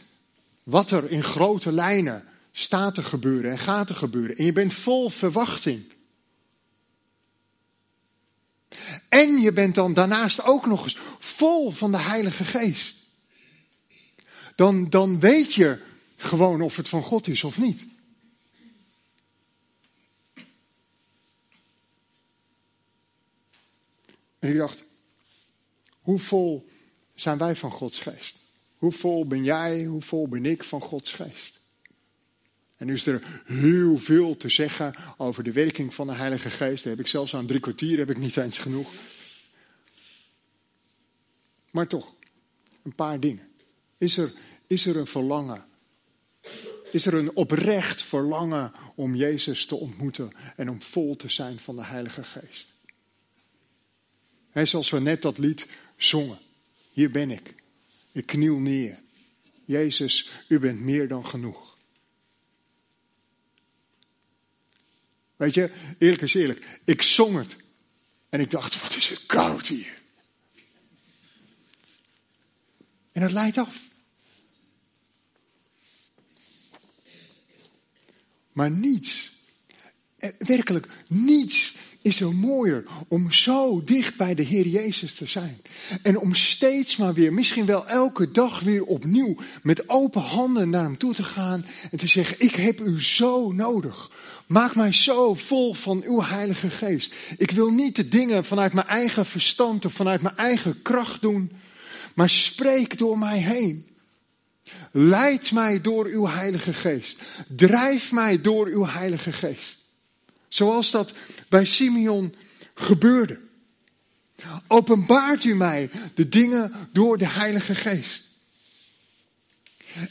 wat 0.63 0.91
er 0.91 1.11
in 1.11 1.23
grote 1.23 1.71
lijnen 1.71 2.25
staat 2.51 2.95
te 2.95 3.03
gebeuren 3.03 3.51
en 3.51 3.59
gaat 3.59 3.87
te 3.87 3.93
gebeuren. 3.93 4.35
En 4.35 4.45
je 4.45 4.51
bent 4.51 4.73
vol 4.73 5.09
verwachting. 5.09 5.83
En 9.11 9.41
je 9.41 9.51
bent 9.51 9.75
dan 9.75 9.93
daarnaast 9.93 10.43
ook 10.43 10.65
nog 10.65 10.83
eens 10.83 10.97
vol 11.19 11.71
van 11.71 11.91
de 11.91 11.97
Heilige 11.97 12.45
Geest. 12.45 12.95
Dan, 14.55 14.89
dan 14.89 15.19
weet 15.19 15.53
je 15.53 15.81
gewoon 16.15 16.61
of 16.61 16.75
het 16.75 16.89
van 16.89 17.03
God 17.03 17.27
is 17.27 17.43
of 17.43 17.57
niet. 17.57 17.85
En 24.39 24.49
ik 24.49 24.57
dacht, 24.57 24.83
hoe 26.01 26.19
vol 26.19 26.69
zijn 27.15 27.37
wij 27.37 27.55
van 27.55 27.71
Gods 27.71 27.99
geest? 27.99 28.35
Hoe 28.77 28.91
vol 28.91 29.25
ben 29.25 29.43
jij, 29.43 29.83
hoe 29.83 30.01
vol 30.01 30.27
ben 30.27 30.45
ik 30.45 30.63
van 30.63 30.81
Gods 30.81 31.13
geest? 31.13 31.60
En 32.81 32.87
nu 32.87 32.93
is 32.93 33.05
er 33.05 33.41
heel 33.45 33.97
veel 33.97 34.37
te 34.37 34.49
zeggen 34.49 34.95
over 35.17 35.43
de 35.43 35.51
werking 35.51 35.93
van 35.93 36.07
de 36.07 36.13
Heilige 36.13 36.49
Geest. 36.49 36.83
Daar 36.83 36.93
heb 36.93 37.01
ik 37.01 37.07
zelfs 37.07 37.35
aan 37.35 37.45
drie 37.45 37.59
kwartier 37.59 37.97
heb 37.97 38.09
ik 38.09 38.17
niet 38.17 38.37
eens 38.37 38.57
genoeg. 38.57 38.93
Maar 41.71 41.87
toch, 41.87 42.15
een 42.83 42.95
paar 42.95 43.19
dingen. 43.19 43.47
Is 43.97 44.17
er, 44.17 44.33
is 44.67 44.85
er 44.85 44.97
een 44.97 45.07
verlangen? 45.07 45.65
Is 46.91 47.05
er 47.05 47.13
een 47.13 47.35
oprecht 47.35 48.03
verlangen 48.03 48.71
om 48.95 49.15
Jezus 49.15 49.65
te 49.65 49.75
ontmoeten 49.75 50.33
en 50.55 50.69
om 50.69 50.81
vol 50.81 51.15
te 51.15 51.29
zijn 51.29 51.59
van 51.59 51.75
de 51.75 51.83
Heilige 51.83 52.23
Geest? 52.23 52.67
He, 54.49 54.65
zoals 54.65 54.89
we 54.89 54.99
net 54.99 55.21
dat 55.21 55.37
lied 55.37 55.67
zongen. 55.97 56.39
Hier 56.91 57.11
ben 57.11 57.31
ik. 57.31 57.55
Ik 58.11 58.25
kniel 58.25 58.57
neer. 58.57 58.99
Jezus, 59.65 60.29
u 60.47 60.59
bent 60.59 60.79
meer 60.79 61.07
dan 61.07 61.25
genoeg. 61.25 61.70
Weet 65.41 65.53
je, 65.53 65.71
eerlijk 65.97 66.21
is 66.21 66.33
eerlijk. 66.33 66.79
Ik 66.83 67.01
zong 67.01 67.37
het. 67.37 67.55
En 68.29 68.39
ik 68.39 68.51
dacht, 68.51 68.81
wat 68.81 68.95
is 68.95 69.09
het 69.09 69.25
koud 69.25 69.67
hier. 69.67 70.01
En 73.11 73.21
het 73.21 73.31
leidt 73.31 73.57
af. 73.57 73.87
Maar 78.51 78.71
niets, 78.71 79.31
eh, 80.17 80.29
werkelijk 80.37 80.87
niets 81.07 81.75
is 82.01 82.19
er 82.19 82.35
mooier 82.35 82.83
om 83.07 83.31
zo 83.31 83.83
dicht 83.83 84.15
bij 84.15 84.35
de 84.35 84.41
Heer 84.41 84.67
Jezus 84.67 85.15
te 85.15 85.25
zijn. 85.25 85.61
En 86.01 86.19
om 86.19 86.35
steeds 86.35 86.97
maar 86.97 87.13
weer, 87.13 87.33
misschien 87.33 87.65
wel 87.65 87.87
elke 87.87 88.31
dag 88.31 88.59
weer 88.59 88.83
opnieuw, 88.83 89.35
met 89.63 89.89
open 89.89 90.21
handen 90.21 90.69
naar 90.69 90.83
Hem 90.83 90.97
toe 90.97 91.13
te 91.13 91.23
gaan 91.23 91.65
en 91.91 91.97
te 91.97 92.07
zeggen, 92.07 92.35
ik 92.39 92.55
heb 92.55 92.79
U 92.79 93.01
zo 93.01 93.51
nodig. 93.51 94.11
Maak 94.47 94.75
mij 94.75 94.93
zo 94.93 95.33
vol 95.33 95.73
van 95.73 96.03
Uw 96.05 96.23
Heilige 96.23 96.69
Geest. 96.69 97.13
Ik 97.37 97.51
wil 97.51 97.69
niet 97.69 97.95
de 97.95 98.07
dingen 98.07 98.45
vanuit 98.45 98.73
mijn 98.73 98.87
eigen 98.87 99.25
verstand 99.25 99.85
of 99.85 99.93
vanuit 99.93 100.21
mijn 100.21 100.35
eigen 100.35 100.81
kracht 100.81 101.21
doen, 101.21 101.51
maar 102.13 102.29
spreek 102.29 102.97
door 102.97 103.17
mij 103.17 103.39
heen. 103.39 103.89
Leid 104.91 105.51
mij 105.51 105.81
door 105.81 106.05
uw 106.05 106.27
Heilige 106.27 106.73
Geest. 106.73 107.19
Drijf 107.47 108.11
mij 108.11 108.41
door 108.41 108.67
uw 108.67 108.85
Heilige 108.85 109.31
Geest. 109.31 109.80
Zoals 110.53 110.91
dat 110.91 111.13
bij 111.49 111.65
Simeon 111.65 112.35
gebeurde. 112.73 113.39
Openbaart 114.67 115.43
u 115.43 115.55
mij 115.55 115.89
de 116.13 116.29
dingen 116.29 116.73
door 116.91 117.17
de 117.17 117.27
Heilige 117.27 117.75
Geest. 117.75 118.23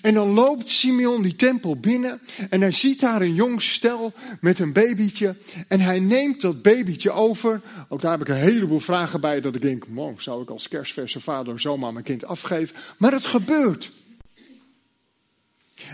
En 0.01 0.15
dan 0.15 0.29
loopt 0.29 0.69
Simeon 0.69 1.23
die 1.23 1.35
tempel 1.35 1.77
binnen 1.77 2.21
en 2.51 2.61
hij 2.61 2.73
ziet 2.73 3.01
daar 3.01 3.21
een 3.21 3.35
jong 3.35 3.63
stel 3.63 4.13
met 4.41 4.59
een 4.59 4.73
babytje. 4.73 5.37
En 5.69 5.81
hij 5.81 6.01
neemt 6.01 6.41
dat 6.41 6.63
babytje 6.63 7.11
over. 7.11 7.61
Ook 7.89 8.01
daar 8.01 8.11
heb 8.11 8.21
ik 8.21 8.29
een 8.29 8.35
heleboel 8.35 8.81
vragen 8.81 9.21
bij 9.21 9.41
dat 9.41 9.55
ik 9.55 9.63
denk, 9.63 9.87
zou 10.17 10.43
ik 10.43 10.51
als 10.51 10.69
kerstverse 10.69 11.21
vader 11.21 11.61
zomaar 11.61 11.93
mijn 11.93 12.05
kind 12.05 12.25
afgeven? 12.25 12.77
Maar 12.99 13.13
het 13.13 13.27
gebeurt. 13.27 13.91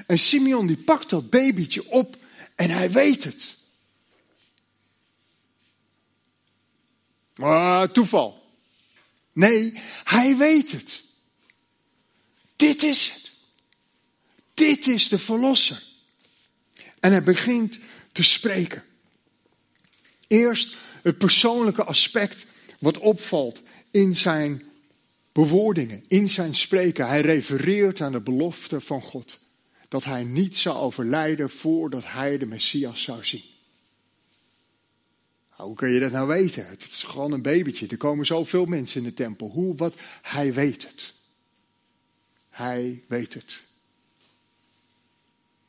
En 0.07 0.19
Simeon 0.19 0.67
die 0.67 0.77
pakt 0.77 1.11
dat 1.11 1.31
babytje 1.31 1.91
op 1.91 2.17
en 2.55 2.71
hij 2.71 2.91
weet 2.91 3.25
het. 3.25 3.65
Ah, 7.37 7.83
toeval. 7.83 8.45
Nee, 9.33 9.73
hij 10.05 10.37
weet 10.37 10.73
het. 10.73 11.03
Dit 12.57 12.83
is 12.83 13.11
het. 13.15 13.31
Dit 14.55 14.87
is 14.87 15.09
de 15.09 15.19
verlosser. 15.19 15.83
En 17.01 17.11
hij 17.11 17.23
begint 17.23 17.79
te 18.13 18.23
spreken. 18.23 18.85
Eerst 20.27 20.77
het 21.03 21.19
persoonlijke 21.19 21.85
aspect 21.85 22.47
wat 22.79 22.99
opvalt 22.99 23.63
in 23.91 24.15
zijn 24.15 24.63
bewoordingen, 25.33 26.05
in 26.09 26.29
zijn 26.29 26.55
spreken. 26.55 27.09
Hij 27.09 27.21
refereert 27.21 28.01
aan 28.01 28.13
de 28.13 28.21
belofte 28.21 28.81
van 28.81 29.03
God. 29.03 29.39
Dat 29.89 30.05
hij 30.05 30.25
niet 30.25 30.57
zou 30.57 30.77
overlijden 30.77 31.51
voordat 31.51 32.05
hij 32.07 32.39
de 32.39 32.47
Messias 32.47 33.03
zou 33.03 33.25
zien. 33.25 33.45
Hoe 35.57 35.75
kun 35.75 35.89
je 35.89 36.01
dat 36.01 36.13
nou 36.13 36.29
weten? 36.29 36.67
Het 36.67 36.83
is 36.83 37.03
gewoon 37.03 37.33
een 37.33 37.43
babytje. 37.43 37.87
Er 37.87 37.97
komen 37.97 38.27
zoveel 38.27 38.65
mensen 38.65 39.01
in 39.01 39.07
de 39.07 39.15
tempel. 39.15 39.49
Hoe, 39.49 39.77
wat? 39.77 39.95
Hij 40.23 40.55
weet 40.55 40.87
het. 40.87 41.15
Hij 42.51 43.05
weet 43.07 43.35
het. 43.35 43.65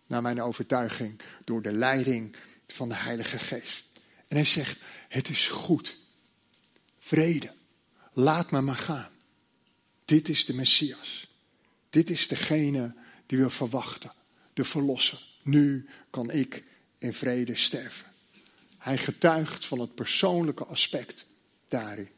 Naar 0.07 0.21
mijn 0.21 0.41
overtuiging, 0.41 1.19
door 1.45 1.61
de 1.61 1.71
leiding 1.71 2.35
van 2.67 2.89
de 2.89 2.95
Heilige 2.95 3.39
Geest. 3.39 3.85
En 4.27 4.35
hij 4.35 4.45
zegt, 4.45 4.79
het 5.07 5.29
is 5.29 5.47
goed. 5.47 5.97
Vrede. 6.99 7.51
Laat 8.13 8.51
me 8.51 8.61
maar 8.61 8.75
gaan. 8.75 9.11
Dit 10.05 10.29
is 10.29 10.45
de 10.45 10.53
Messias. 10.53 11.27
Dit 11.89 12.09
is 12.09 12.27
degene 12.27 12.95
die 13.25 13.37
we 13.37 13.49
verwachten. 13.49 14.11
De 14.53 14.63
Verlosser. 14.63 15.21
Nu 15.43 15.87
kan 16.09 16.31
ik 16.31 16.63
in 16.97 17.13
vrede 17.13 17.55
sterven. 17.55 18.16
Hij 18.77 18.97
getuigt 18.97 19.65
van 19.65 19.79
het 19.79 19.95
persoonlijke 19.95 20.65
aspect 20.65 21.25
daarin. 21.67 22.09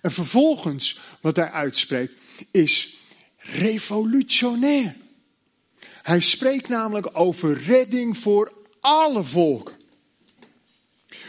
En 0.00 0.12
vervolgens, 0.12 0.98
wat 1.20 1.36
hij 1.36 1.50
uitspreekt, 1.50 2.14
is 2.50 2.96
revolutionair. 3.36 4.96
Hij 6.02 6.20
spreekt 6.20 6.68
namelijk 6.68 7.08
over 7.12 7.62
redding 7.62 8.18
voor 8.18 8.52
alle 8.80 9.24
volken. 9.24 9.74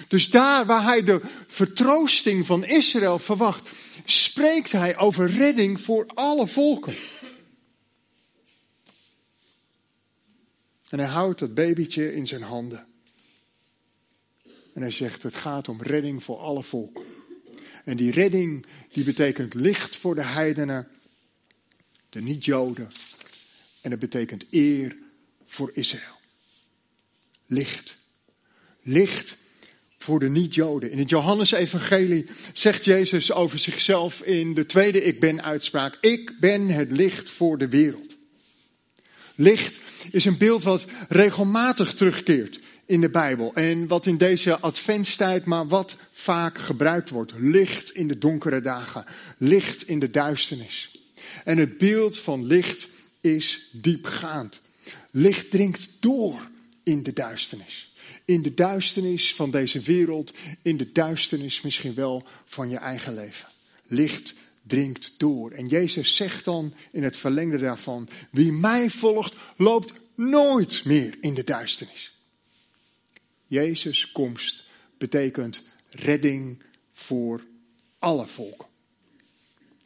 Dus 0.07 0.29
daar 0.29 0.65
waar 0.65 0.83
hij 0.83 1.03
de 1.03 1.21
vertroosting 1.47 2.45
van 2.45 2.65
Israël 2.65 3.19
verwacht, 3.19 3.69
spreekt 4.05 4.71
hij 4.71 4.97
over 4.97 5.29
redding 5.29 5.81
voor 5.81 6.05
alle 6.13 6.47
volken. 6.47 6.95
En 10.89 10.99
hij 10.99 11.07
houdt 11.07 11.39
dat 11.39 11.53
babytje 11.53 12.15
in 12.15 12.27
zijn 12.27 12.41
handen. 12.41 12.94
En 14.75 14.81
hij 14.81 14.91
zegt, 14.91 15.23
het 15.23 15.35
gaat 15.35 15.67
om 15.67 15.81
redding 15.81 16.23
voor 16.23 16.37
alle 16.37 16.63
volken. 16.63 17.03
En 17.83 17.97
die 17.97 18.11
redding, 18.11 18.65
die 18.91 19.03
betekent 19.03 19.53
licht 19.53 19.95
voor 19.95 20.15
de 20.15 20.23
heidenen, 20.23 20.87
de 22.09 22.21
niet-Joden. 22.21 22.91
En 23.81 23.91
het 23.91 23.99
betekent 23.99 24.45
eer 24.51 24.95
voor 25.45 25.71
Israël. 25.73 26.19
Licht. 27.45 27.97
Licht 28.81 29.37
voor 29.97 30.19
de 30.19 30.29
niet-Joden. 30.29 30.91
In 30.91 30.99
het 30.99 31.09
Johannesevangelie 31.09 32.25
zegt 32.53 32.85
Jezus 32.85 33.31
over 33.31 33.59
zichzelf 33.59 34.21
in 34.21 34.53
de 34.53 34.65
tweede 34.65 35.03
ik 35.03 35.19
ben 35.19 35.43
uitspraak. 35.43 35.97
Ik 35.99 36.39
ben 36.39 36.67
het 36.67 36.91
licht 36.91 37.29
voor 37.29 37.57
de 37.57 37.69
wereld. 37.69 38.15
Licht 39.35 39.79
is 40.11 40.25
een 40.25 40.37
beeld 40.37 40.63
wat 40.63 40.85
regelmatig 41.09 41.93
terugkeert 41.93 42.59
in 42.85 43.01
de 43.01 43.09
Bijbel. 43.09 43.53
En 43.53 43.87
wat 43.87 44.05
in 44.05 44.17
deze 44.17 44.59
adventstijd 44.59 45.45
maar 45.45 45.67
wat 45.67 45.95
vaak 46.11 46.57
gebruikt 46.57 47.09
wordt. 47.09 47.33
Licht 47.37 47.91
in 47.91 48.07
de 48.07 48.17
donkere 48.17 48.61
dagen. 48.61 49.05
Licht 49.37 49.87
in 49.87 49.99
de 49.99 50.09
duisternis. 50.09 50.99
En 51.43 51.57
het 51.57 51.77
beeld 51.77 52.19
van 52.19 52.45
licht 52.45 52.87
is 53.21 53.69
diepgaand. 53.71 54.59
Licht 55.11 55.51
dringt 55.51 55.89
door 55.99 56.49
in 56.83 57.03
de 57.03 57.13
duisternis. 57.13 57.93
In 58.25 58.41
de 58.41 58.53
duisternis 58.53 59.35
van 59.35 59.51
deze 59.51 59.79
wereld, 59.79 60.33
in 60.61 60.77
de 60.77 60.91
duisternis 60.91 61.61
misschien 61.61 61.93
wel 61.93 62.23
van 62.45 62.69
je 62.69 62.77
eigen 62.77 63.13
leven. 63.13 63.47
Licht 63.87 64.35
dringt 64.67 65.13
door. 65.17 65.51
En 65.51 65.67
Jezus 65.67 66.15
zegt 66.15 66.45
dan 66.45 66.73
in 66.91 67.03
het 67.03 67.15
verlengde 67.15 67.57
daarvan: 67.57 68.09
Wie 68.31 68.51
mij 68.51 68.89
volgt, 68.89 69.33
loopt 69.57 69.93
nooit 70.15 70.85
meer 70.85 71.17
in 71.21 71.33
de 71.33 71.43
duisternis. 71.43 72.14
Jezus' 73.47 74.11
komst 74.11 74.63
betekent 74.97 75.61
redding 75.89 76.63
voor 76.91 77.45
alle 77.99 78.27
volken. 78.27 78.67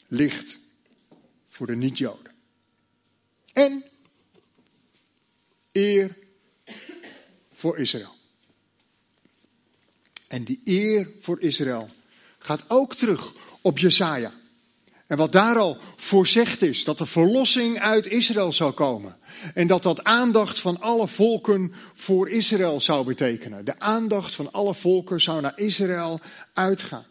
Licht 0.08 0.60
voor 1.48 1.68
de 1.68 1.76
niet-Joden. 1.76 2.34
En 3.54 3.84
eer 5.72 6.18
voor 7.54 7.78
Israël. 7.78 8.16
En 10.28 10.44
die 10.44 10.60
eer 10.64 11.10
voor 11.20 11.42
Israël 11.42 11.90
gaat 12.38 12.66
ook 12.68 12.96
terug 12.96 13.34
op 13.62 13.78
Jesaja. 13.78 14.39
En 15.10 15.18
wat 15.18 15.32
daar 15.32 15.58
al 15.58 15.78
voorzegd 15.96 16.62
is, 16.62 16.84
dat 16.84 16.98
de 16.98 17.06
verlossing 17.06 17.80
uit 17.80 18.08
Israël 18.08 18.54
zou 18.54 18.72
komen. 18.72 19.18
En 19.54 19.68
dat 19.68 19.84
dat 19.84 20.04
aandacht 20.04 20.60
van 20.60 20.82
alle 20.82 21.08
volken 21.08 21.74
voor 21.94 22.30
Israël 22.30 22.80
zou 22.80 23.06
betekenen. 23.06 23.66
De 23.66 23.80
aandacht 23.80 24.36
van 24.36 24.52
alle 24.52 24.74
volken 24.74 25.22
zou 25.22 25.42
naar 25.42 25.60
Israël 25.60 26.20
uitgaan. 26.54 27.06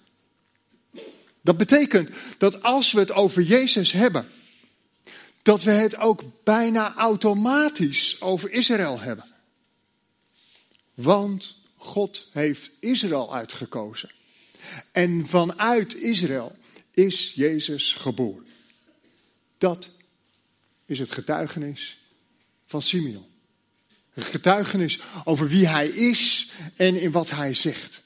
Dat 1.43 1.57
betekent 1.57 2.11
dat 2.39 2.63
als 2.63 2.93
we 2.93 3.01
het 3.01 3.13
over 3.13 3.43
Jezus 3.43 3.93
hebben, 3.93 4.29
dat 5.43 5.63
we 5.63 5.71
het 5.71 5.97
ook 5.97 6.23
bijna 6.45 6.95
automatisch 6.95 8.21
over 8.21 8.51
Israël 8.51 9.01
hebben. 9.01 9.25
Want 10.95 11.57
God 11.77 12.29
heeft 12.33 12.71
Israël 12.81 13.35
uitgekozen. 13.35 14.11
En 14.93 15.27
vanuit 15.27 15.97
Israël 15.97 16.57
is 16.99 17.33
Jezus 17.35 17.93
geboren. 17.93 18.47
Dat 19.59 19.91
is 20.87 20.99
het 20.99 21.13
getuigenis 21.13 21.99
van 22.67 22.83
Simeon. 22.83 23.27
Het 24.11 24.25
getuigenis 24.25 25.01
over 25.25 25.49
wie 25.49 25.69
hij 25.69 25.89
is 25.89 26.51
en 26.77 27.01
in 27.01 27.11
wat 27.11 27.31
hij 27.31 27.55
zegt. 27.55 28.03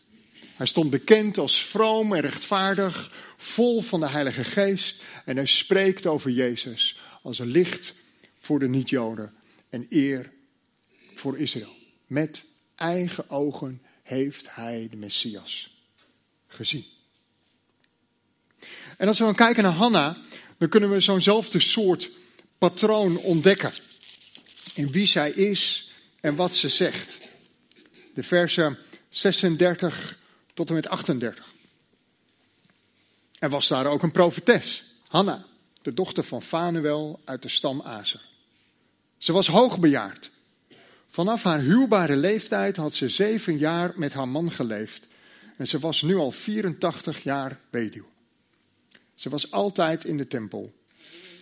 Hij 0.57 0.67
stond 0.67 0.91
bekend 0.91 1.39
als 1.39 1.65
vroom 1.65 2.15
en 2.15 2.21
rechtvaardig, 2.21 3.13
vol 3.37 3.81
van 3.81 4.01
de 4.01 4.09
Heilige 4.09 4.45
Geest. 4.45 5.03
En 5.25 5.37
hij 5.37 5.47
spreekt 5.47 6.07
over 6.07 6.31
Jezus 6.31 6.99
als 7.23 7.39
een 7.39 7.51
licht 7.51 7.95
voor 8.39 8.59
de 8.59 8.69
niet-Joden 8.69 9.35
en 9.69 9.87
eer 9.89 10.33
voor 11.15 11.39
Israël. 11.39 11.77
Met 12.07 12.45
eigen 12.75 13.31
ogen 13.31 13.83
heeft 14.03 14.55
hij 14.55 14.89
de 14.91 14.97
Messias 14.97 15.85
gezien. 16.47 16.92
En 19.03 19.09
als 19.09 19.19
we 19.19 19.25
dan 19.25 19.35
kijken 19.35 19.63
naar 19.63 19.73
Hanna, 19.73 20.17
dan 20.59 20.69
kunnen 20.69 20.91
we 20.91 21.01
zo'nzelfde 21.01 21.61
soort 21.61 22.11
patroon 22.59 23.17
ontdekken. 23.17 23.73
In 24.75 24.91
wie 24.91 25.07
zij 25.07 25.31
is 25.31 25.91
en 26.21 26.35
wat 26.35 26.55
ze 26.55 26.69
zegt. 26.69 27.19
De 28.15 28.23
versen 28.23 28.79
36 29.09 30.19
tot 30.55 30.69
en 30.69 30.75
met 30.75 30.89
38. 30.89 31.53
Er 33.39 33.51
was 33.51 33.69
daar 33.69 33.87
ook 33.87 34.03
een 34.03 34.11
profetes, 34.11 34.85
Hanna, 35.09 35.45
de 35.83 35.95
dochter 35.95 36.25
van 36.25 36.43
Fanuel 36.43 37.21
uit 37.25 37.43
de 37.43 37.49
stam 37.49 37.83
Azer. 37.83 38.25
Ze 39.19 39.33
was 39.33 39.47
hoogbejaard. 39.47 40.31
Vanaf 41.09 41.43
haar 41.43 41.61
huwbare 41.61 42.17
leeftijd 42.17 42.77
had 42.77 42.95
ze 42.95 43.09
zeven 43.09 43.59
jaar 43.59 43.93
met 43.95 44.13
haar 44.13 44.29
man 44.29 44.53
geleefd. 44.53 45.09
En 45.57 45.69
ze 45.69 45.79
was 45.79 46.03
nu 46.03 46.17
al 46.17 46.31
84 46.31 47.23
jaar 47.23 47.59
weduw. 47.71 48.11
Ze 49.15 49.29
was 49.29 49.51
altijd 49.51 50.05
in 50.05 50.17
de 50.17 50.27
tempel, 50.27 50.73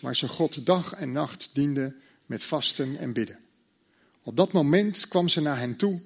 waar 0.00 0.16
ze 0.16 0.28
God 0.28 0.66
dag 0.66 0.92
en 0.92 1.12
nacht 1.12 1.50
diende 1.52 1.94
met 2.26 2.42
vasten 2.42 2.96
en 2.96 3.12
bidden. 3.12 3.38
Op 4.22 4.36
dat 4.36 4.52
moment 4.52 5.08
kwam 5.08 5.28
ze 5.28 5.40
naar 5.40 5.58
hen 5.58 5.76
toe, 5.76 6.00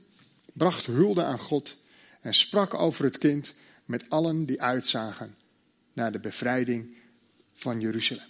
bracht 0.53 0.87
hulde 0.87 1.23
aan 1.23 1.39
God 1.39 1.77
en 2.21 2.35
sprak 2.35 2.75
over 2.75 3.05
het 3.05 3.19
kind 3.19 3.55
met 3.85 4.05
allen 4.09 4.47
die 4.47 4.63
uitzagen 4.63 5.35
naar 5.93 6.13
de 6.13 6.19
bevrijding 6.19 6.97
van 7.53 7.81
Jeruzalem. 7.81 8.27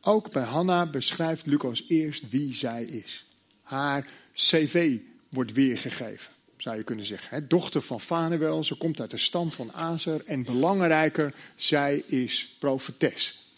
Ook 0.00 0.32
bij 0.32 0.42
Hanna 0.42 0.86
beschrijft 0.86 1.46
Lucas 1.46 1.84
eerst 1.88 2.30
wie 2.30 2.54
zij 2.54 2.84
is. 2.84 3.26
Haar 3.62 4.08
cv 4.32 4.98
wordt 5.28 5.52
weergegeven 5.52 6.36
zou 6.58 6.76
je 6.76 6.82
kunnen 6.82 7.04
zeggen. 7.04 7.48
Dochter 7.48 7.82
van 7.82 8.00
Fanuel, 8.00 8.64
ze 8.64 8.74
komt 8.74 9.00
uit 9.00 9.10
de 9.10 9.18
stam 9.18 9.50
van 9.50 9.72
Azer. 9.72 10.22
En 10.24 10.42
belangrijker, 10.42 11.34
zij 11.56 12.02
is 12.06 12.56
profetes. 12.58 13.52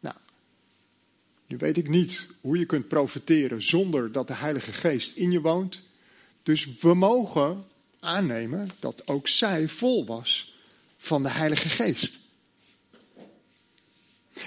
Nou, 0.00 0.16
nu 1.46 1.56
weet 1.56 1.76
ik 1.76 1.88
niet 1.88 2.26
hoe 2.40 2.58
je 2.58 2.66
kunt 2.66 2.88
profeteren 2.88 3.62
zonder 3.62 4.12
dat 4.12 4.26
de 4.26 4.34
Heilige 4.34 4.72
Geest 4.72 5.16
in 5.16 5.30
je 5.30 5.40
woont. 5.40 5.82
Dus 6.42 6.68
we 6.80 6.94
mogen 6.94 7.64
aannemen 8.00 8.70
dat 8.80 9.06
ook 9.06 9.28
zij 9.28 9.68
vol 9.68 10.06
was 10.06 10.58
van 10.96 11.22
de 11.22 11.30
Heilige 11.30 11.68
Geest. 11.68 12.18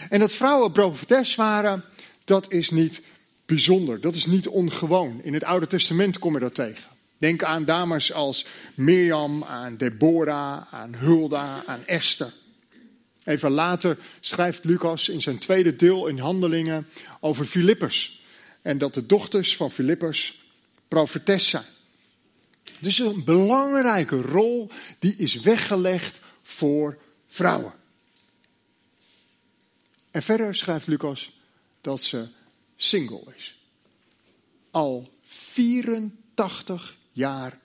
En 0.09 0.19
dat 0.19 0.31
vrouwen 0.31 0.71
profetes 0.71 1.35
waren, 1.35 1.83
dat 2.25 2.51
is 2.51 2.69
niet 2.69 3.01
bijzonder. 3.45 4.01
Dat 4.01 4.15
is 4.15 4.25
niet 4.25 4.47
ongewoon. 4.47 5.19
In 5.23 5.33
het 5.33 5.43
Oude 5.43 5.67
Testament 5.67 6.19
kom 6.19 6.33
je 6.33 6.39
dat 6.39 6.55
tegen. 6.55 6.92
Denk 7.23 7.43
aan 7.43 7.65
dames 7.65 8.13
als 8.13 8.45
Mirjam, 8.73 9.43
aan 9.43 9.77
Deborah, 9.77 10.73
aan 10.73 10.95
Hulda, 10.95 11.63
aan 11.65 11.85
Esther. 11.85 12.33
Even 13.23 13.51
later 13.51 13.97
schrijft 14.19 14.63
Lucas 14.63 15.09
in 15.09 15.21
zijn 15.21 15.39
tweede 15.39 15.75
deel 15.75 16.07
in 16.07 16.17
Handelingen 16.17 16.87
over 17.19 17.45
Filippus. 17.45 18.23
En 18.61 18.77
dat 18.77 18.93
de 18.93 19.05
dochters 19.05 19.55
van 19.55 19.71
Filippus 19.71 20.41
profetes 20.87 21.47
zijn. 21.47 21.65
Dus 22.79 22.99
een 22.99 23.23
belangrijke 23.23 24.21
rol 24.21 24.69
die 24.99 25.15
is 25.15 25.35
weggelegd 25.35 26.21
voor 26.41 26.97
vrouwen. 27.27 27.73
En 30.11 30.23
verder 30.23 30.55
schrijft 30.55 30.87
Lucas 30.87 31.39
dat 31.81 32.03
ze 32.03 32.27
single 32.75 33.23
is. 33.35 33.57
Al 34.71 35.13
84 35.21 37.01
jaar 37.13 37.59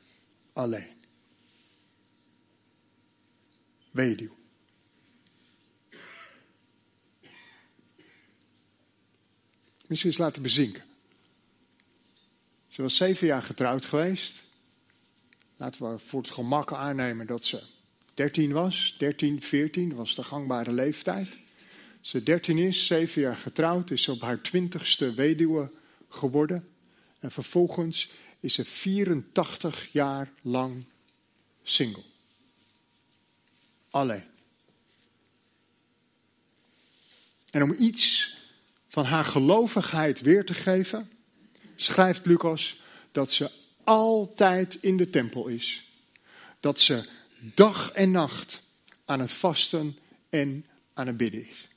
alleen. 0.52 0.96
Weduw. 3.90 4.36
Misschien 9.86 10.10
eens 10.10 10.18
laten 10.18 10.42
bezinken. 10.42 10.82
Ze 12.68 12.82
was 12.82 12.96
zeven 12.96 13.26
jaar 13.26 13.42
getrouwd 13.42 13.84
geweest. 13.84 14.44
Laten 15.56 15.92
we 15.92 15.98
voor 15.98 16.20
het 16.20 16.30
gemak 16.30 16.72
aannemen 16.72 17.26
dat 17.26 17.44
ze 17.44 17.62
13 18.14 18.52
was. 18.52 18.94
13, 18.98 19.42
14 19.42 19.94
was 19.94 20.14
de 20.14 20.22
gangbare 20.22 20.72
leeftijd. 20.72 21.38
Ze 22.00 22.22
13 22.22 22.58
is, 22.58 22.86
zeven 22.86 23.20
jaar 23.20 23.36
getrouwd, 23.36 23.90
is 23.90 24.08
op 24.08 24.20
haar 24.20 24.40
twintigste 24.40 25.14
weduwe 25.14 25.70
geworden. 26.08 26.68
En 27.18 27.30
vervolgens 27.30 28.10
is 28.40 28.54
ze 28.54 28.64
84 28.64 29.88
jaar 29.92 30.32
lang 30.42 30.84
single. 31.62 32.04
Alleen. 33.90 34.24
En 37.50 37.62
om 37.62 37.74
iets 37.78 38.36
van 38.88 39.04
haar 39.04 39.24
gelovigheid 39.24 40.20
weer 40.20 40.44
te 40.44 40.54
geven, 40.54 41.10
schrijft 41.76 42.26
Lucas 42.26 42.80
dat 43.10 43.32
ze 43.32 43.50
altijd 43.84 44.74
in 44.80 44.96
de 44.96 45.10
tempel 45.10 45.46
is. 45.46 45.84
Dat 46.60 46.80
ze 46.80 47.08
dag 47.38 47.90
en 47.90 48.10
nacht 48.10 48.62
aan 49.04 49.20
het 49.20 49.32
vasten 49.32 49.98
en 50.30 50.66
aan 50.94 51.06
het 51.06 51.16
bidden 51.16 51.48
is. 51.48 51.68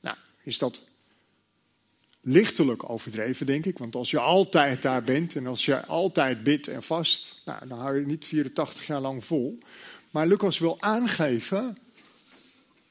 Nou, 0.00 0.16
is 0.42 0.58
dat 0.58 0.87
lichtelijk 2.28 2.90
overdreven, 2.90 3.46
denk 3.46 3.66
ik. 3.66 3.78
Want 3.78 3.94
als 3.94 4.10
je 4.10 4.18
altijd 4.18 4.82
daar 4.82 5.02
bent 5.02 5.36
en 5.36 5.46
als 5.46 5.64
je 5.64 5.86
altijd 5.86 6.42
bidt 6.42 6.68
en 6.68 6.82
vast, 6.82 7.42
nou, 7.44 7.68
dan 7.68 7.78
hou 7.78 8.00
je 8.00 8.06
niet 8.06 8.26
84 8.26 8.86
jaar 8.86 9.00
lang 9.00 9.24
vol. 9.24 9.58
Maar 10.10 10.26
Lucas 10.26 10.58
wil 10.58 10.76
aangeven, 10.80 11.78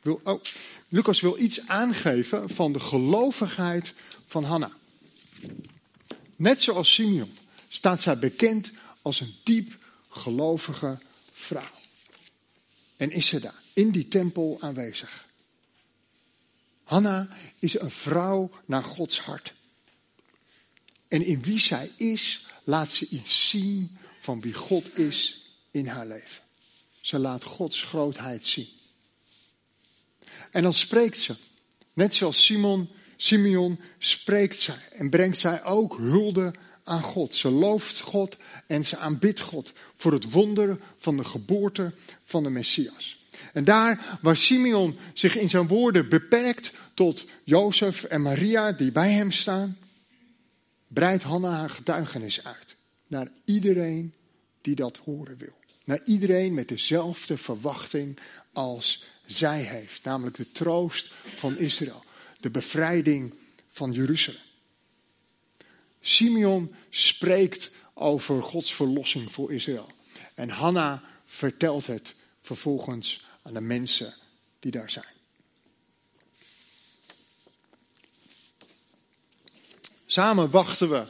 wil, 0.02 0.20
oh, 0.24 0.42
Lucas 0.88 1.22
wil 1.22 1.40
iets 1.40 1.68
aangeven 1.68 2.50
van 2.50 2.74
de 2.74 2.80
gelovigheid 2.80 3.94
van 4.28 4.44
Hanna. 4.44 4.72
net 6.36 6.62
zoals 6.62 6.94
Simeon, 6.94 7.32
staat 7.70 8.02
zij 8.02 8.20
bekend 8.20 8.72
als 9.02 9.20
een 9.20 9.36
diep 9.44 9.78
gelovige 10.10 10.98
vrouw. 11.32 11.76
En 12.98 13.12
is 13.12 13.28
ze 13.28 13.40
daar, 13.40 13.62
in 13.74 13.92
die 13.92 14.08
tempel 14.08 14.58
aanwezig. 14.60 15.27
Hanna 16.88 17.28
is 17.60 17.80
een 17.80 17.92
vrouw 17.92 18.52
naar 18.66 18.84
Gods 18.84 19.20
hart. 19.20 19.54
En 21.08 21.26
in 21.26 21.42
wie 21.42 21.60
zij 21.60 21.92
is, 21.96 22.48
laat 22.64 22.92
ze 22.92 23.08
iets 23.08 23.50
zien 23.50 23.98
van 24.20 24.42
wie 24.42 24.54
God 24.54 24.98
is 24.98 25.46
in 25.72 25.88
haar 25.88 26.08
leven. 26.08 26.44
Ze 27.02 27.20
laat 27.20 27.44
Gods 27.44 27.84
grootheid 27.84 28.46
zien. 28.46 28.68
En 30.52 30.64
dan 30.64 30.74
spreekt 30.74 31.20
ze, 31.20 31.36
net 31.94 32.16
zoals 32.16 32.46
Simon, 32.46 32.90
Simeon 33.18 33.80
spreekt 33.98 34.60
zij 34.60 34.90
en 34.92 35.10
brengt 35.10 35.38
zij 35.38 35.64
ook 35.64 35.98
hulde 35.98 36.54
aan 36.84 37.04
God. 37.04 37.36
Ze 37.36 37.50
looft 37.50 38.00
God 38.00 38.38
en 38.68 38.86
ze 38.86 38.98
aanbidt 38.98 39.40
God 39.40 39.74
voor 39.96 40.12
het 40.12 40.32
wonder 40.32 40.80
van 40.98 41.18
de 41.18 41.24
geboorte 41.24 41.94
van 42.24 42.44
de 42.44 42.50
Messias. 42.50 43.17
En 43.58 43.64
daar 43.64 44.20
waar 44.22 44.38
Simeon 44.38 44.98
zich 45.14 45.36
in 45.36 45.50
zijn 45.50 45.68
woorden 45.68 46.10
beperkt 46.10 46.74
tot 46.94 47.26
Jozef 47.44 48.04
en 48.04 48.22
Maria 48.22 48.72
die 48.72 48.92
bij 48.92 49.12
hem 49.12 49.32
staan, 49.32 49.78
breidt 50.88 51.24
Hanna 51.24 51.50
haar 51.50 51.70
getuigenis 51.70 52.44
uit 52.44 52.76
naar 53.08 53.32
iedereen 53.46 54.14
die 54.62 54.76
dat 54.76 54.98
horen 54.98 55.38
wil. 55.38 55.54
Naar 55.84 56.00
iedereen 56.04 56.54
met 56.54 56.68
dezelfde 56.68 57.38
verwachting 57.38 58.18
als 58.54 59.04
zij 59.26 59.62
heeft, 59.62 60.04
namelijk 60.04 60.36
de 60.36 60.52
troost 60.52 61.14
van 61.36 61.58
Israël, 61.58 62.04
de 62.40 62.50
bevrijding 62.50 63.34
van 63.70 63.92
Jeruzalem. 63.92 64.42
Simeon 66.02 66.74
spreekt 66.90 67.76
over 67.94 68.44
Gods 68.44 68.74
verlossing 68.74 69.32
voor 69.32 69.54
Israël. 69.54 69.92
En 70.36 70.50
Hanna 70.50 71.04
vertelt 71.26 71.88
het 71.88 72.16
vervolgens 72.42 73.26
aan 73.48 73.54
de 73.54 73.62
mensen 73.62 74.14
die 74.60 74.72
daar 74.72 74.90
zijn. 74.90 75.16
Samen 80.06 80.50
wachten 80.50 80.90
we 80.90 81.06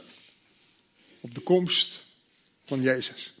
op 1.20 1.34
de 1.34 1.40
komst 1.40 2.04
van 2.64 2.82
Jezus. 2.82 3.32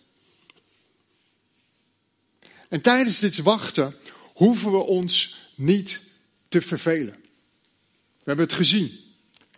En 2.68 2.80
tijdens 2.80 3.18
dit 3.18 3.38
wachten 3.38 3.94
hoeven 4.34 4.72
we 4.72 4.78
ons 4.78 5.36
niet 5.54 6.02
te 6.48 6.60
vervelen. 6.60 7.16
We 8.18 8.24
hebben 8.24 8.44
het 8.44 8.54
gezien. 8.54 9.00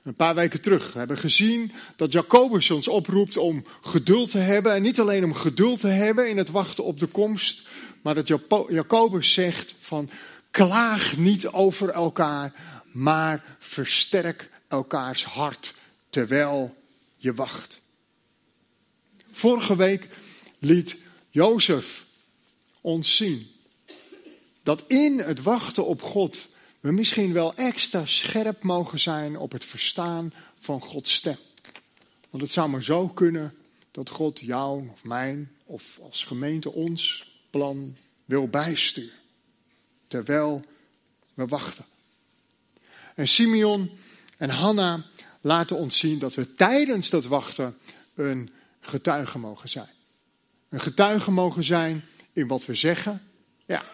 Een 0.03 0.14
paar 0.14 0.35
weken 0.35 0.61
terug. 0.61 0.92
We 0.92 0.98
hebben 0.98 1.18
gezien 1.18 1.72
dat 1.96 2.12
Jacobus 2.12 2.70
ons 2.70 2.88
oproept 2.88 3.37
om 3.37 3.64
geduld 3.81 4.31
te 4.31 4.38
hebben. 4.38 4.74
En 4.74 4.83
niet 4.83 5.00
alleen 5.00 5.24
om 5.24 5.35
geduld 5.35 5.81
te 5.81 5.87
hebben 5.87 6.29
in 6.29 6.37
het 6.37 6.50
wachten 6.50 6.85
op 6.85 7.00
de 7.00 7.07
komst. 7.07 7.68
Maar 8.03 8.15
dat 8.15 8.29
Jacobus 8.69 9.33
zegt 9.33 9.75
van 9.79 10.11
klaag 10.51 11.17
niet 11.17 11.47
over 11.47 11.91
elkaar. 11.91 12.53
Maar 12.93 13.57
versterk 13.59 14.51
elkaars 14.69 15.25
hart 15.25 15.75
terwijl 16.11 16.77
je 17.17 17.35
wacht. 17.35 17.81
Vorige 19.31 19.77
week 19.77 20.09
liet 20.59 20.99
Jozef 21.31 22.07
ons 22.81 23.17
zien 23.17 23.51
dat 24.63 24.85
in 24.87 25.19
het 25.19 25.43
wachten 25.43 25.87
op 25.87 26.03
God 26.03 26.49
we 26.81 26.93
misschien 26.93 27.33
wel 27.33 27.55
extra 27.55 28.05
scherp 28.05 28.63
mogen 28.63 29.01
zijn 29.01 29.37
op 29.37 29.53
het 29.53 29.65
verstaan 29.65 30.33
van 30.59 30.81
Gods 30.81 31.15
stem. 31.15 31.37
Want 32.31 32.43
het 32.43 32.53
zou 32.53 32.69
maar 32.69 32.83
zo 32.83 33.09
kunnen 33.09 33.55
dat 33.91 34.11
God 34.11 34.41
jou 34.41 34.89
of 34.93 35.05
mijn 35.05 35.51
of 35.65 35.99
als 36.03 36.25
gemeente 36.25 36.73
ons 36.73 37.30
plan 37.51 37.97
wil 38.25 38.49
bijsturen. 38.49 39.19
Terwijl 40.09 40.65
we 41.35 41.47
wachten. 41.47 41.85
En 43.15 43.29
Simeon 43.29 43.91
en 44.37 44.51
Hanna 44.51 45.05
laten 45.41 45.77
ons 45.77 45.99
zien 45.99 46.19
dat 46.19 46.35
we 46.35 46.55
tijdens 46.55 47.11
dat 47.11 47.25
wachten 47.25 47.79
een 48.15 48.51
getuige 48.81 49.39
mogen 49.39 49.69
zijn. 49.69 49.91
Een 50.69 50.81
getuige 50.81 51.31
mogen 51.31 51.65
zijn 51.65 52.05
in 52.33 52.47
wat 52.47 52.67
we 52.67 52.75
zeggen, 52.75 53.23
ja, 53.67 53.85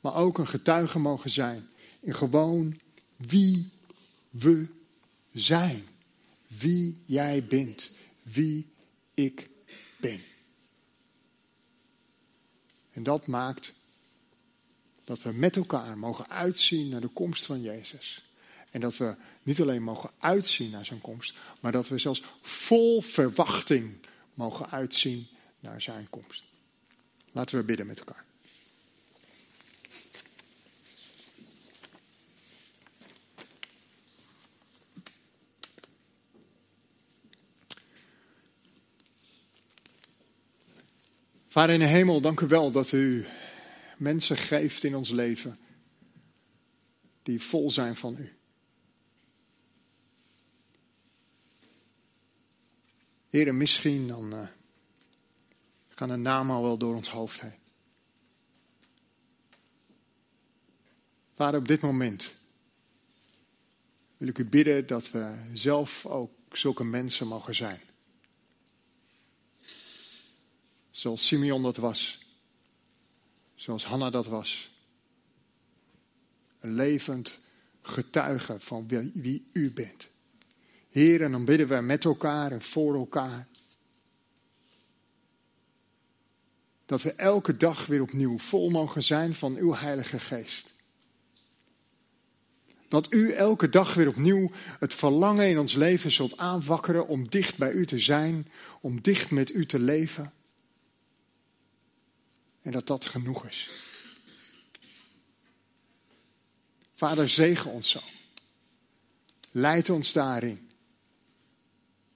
maar 0.00 0.14
ook 0.14 0.38
een 0.38 0.48
getuige 0.48 0.98
mogen 0.98 1.30
zijn 1.30 1.68
in 2.00 2.14
gewoon 2.14 2.80
wie 3.16 3.70
we 4.30 4.66
zijn. 5.32 5.84
Wie 6.46 7.02
jij 7.06 7.44
bent, 7.44 7.90
wie 8.22 8.72
ik 9.14 9.48
ben. 9.96 10.20
En 12.92 13.02
dat 13.02 13.26
maakt 13.26 13.74
dat 15.04 15.22
we 15.22 15.32
met 15.32 15.56
elkaar 15.56 15.98
mogen 15.98 16.28
uitzien 16.28 16.88
naar 16.88 17.00
de 17.00 17.08
komst 17.08 17.46
van 17.46 17.60
Jezus. 17.60 18.24
En 18.70 18.80
dat 18.80 18.96
we 18.96 19.14
niet 19.42 19.60
alleen 19.60 19.82
mogen 19.82 20.10
uitzien 20.18 20.70
naar 20.70 20.84
zijn 20.84 21.00
komst, 21.00 21.34
maar 21.60 21.72
dat 21.72 21.88
we 21.88 21.98
zelfs 21.98 22.22
vol 22.42 23.00
verwachting 23.00 23.98
mogen 24.34 24.70
uitzien 24.70 25.26
naar 25.60 25.82
zijn 25.82 26.06
komst. 26.10 26.44
Laten 27.32 27.58
we 27.58 27.64
bidden 27.64 27.86
met 27.86 27.98
elkaar. 27.98 28.24
Vader 41.52 41.74
in 41.74 41.80
de 41.80 41.86
hemel, 41.86 42.20
dank 42.20 42.40
u 42.40 42.46
wel 42.46 42.70
dat 42.70 42.92
u 42.92 43.26
mensen 43.96 44.36
geeft 44.36 44.84
in 44.84 44.96
ons 44.96 45.10
leven 45.10 45.58
die 47.22 47.42
vol 47.42 47.70
zijn 47.70 47.96
van 47.96 48.16
u. 48.18 48.32
Heren, 53.28 53.56
misschien 53.56 54.08
dan 54.08 54.34
uh, 54.34 54.46
gaan 55.88 56.08
de 56.08 56.16
namen 56.16 56.56
al 56.56 56.62
wel 56.62 56.78
door 56.78 56.94
ons 56.94 57.08
hoofd 57.08 57.40
heen. 57.40 57.58
Vader, 61.32 61.60
op 61.60 61.68
dit 61.68 61.80
moment 61.80 62.34
wil 64.16 64.28
ik 64.28 64.38
u 64.38 64.44
bidden 64.44 64.86
dat 64.86 65.10
we 65.10 65.50
zelf 65.52 66.06
ook 66.06 66.32
zulke 66.52 66.84
mensen 66.84 67.26
mogen 67.26 67.54
zijn. 67.54 67.80
Zoals 70.92 71.26
Simeon 71.26 71.62
dat 71.62 71.76
was. 71.76 72.26
Zoals 73.54 73.84
Hanna 73.84 74.10
dat 74.10 74.26
was. 74.26 74.70
Een 76.60 76.74
levend 76.74 77.44
getuige 77.82 78.60
van 78.60 78.88
wie, 78.88 79.10
wie 79.14 79.46
u 79.52 79.72
bent. 79.72 80.08
Heer, 80.90 81.22
en 81.22 81.32
dan 81.32 81.44
bidden 81.44 81.68
we 81.68 81.80
met 81.80 82.04
elkaar 82.04 82.52
en 82.52 82.62
voor 82.62 82.94
elkaar. 82.94 83.48
Dat 86.86 87.02
we 87.02 87.12
elke 87.12 87.56
dag 87.56 87.86
weer 87.86 88.02
opnieuw 88.02 88.38
vol 88.38 88.70
mogen 88.70 89.02
zijn 89.02 89.34
van 89.34 89.56
uw 89.56 89.74
Heilige 89.74 90.18
Geest. 90.18 90.70
Dat 92.88 93.12
u 93.12 93.32
elke 93.32 93.68
dag 93.68 93.94
weer 93.94 94.08
opnieuw 94.08 94.50
het 94.78 94.94
verlangen 94.94 95.48
in 95.48 95.58
ons 95.58 95.74
leven 95.74 96.10
zult 96.10 96.36
aanwakkeren 96.36 97.08
om 97.08 97.28
dicht 97.28 97.56
bij 97.56 97.72
u 97.72 97.86
te 97.86 97.98
zijn, 97.98 98.48
om 98.80 99.00
dicht 99.00 99.30
met 99.30 99.54
u 99.54 99.66
te 99.66 99.78
leven. 99.78 100.32
En 102.62 102.72
dat 102.72 102.86
dat 102.86 103.04
genoeg 103.04 103.46
is. 103.46 103.70
Vader, 106.94 107.28
zegen 107.28 107.70
ons 107.70 107.90
zo. 107.90 108.00
Leid 109.50 109.90
ons 109.90 110.12
daarin. 110.12 110.70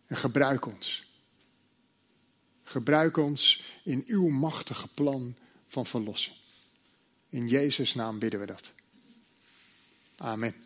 En 0.07 0.17
gebruik 0.17 0.67
ons. 0.67 1.05
Gebruik 2.63 3.17
ons 3.17 3.63
in 3.85 4.05
uw 4.07 4.29
machtige 4.29 4.89
plan 4.89 5.37
van 5.67 5.87
verlossing. 5.87 6.37
In 7.29 7.49
Jezus' 7.49 7.95
naam 7.95 8.19
bidden 8.19 8.41
we 8.41 8.47
dat. 8.47 8.73
Amen. 10.17 10.66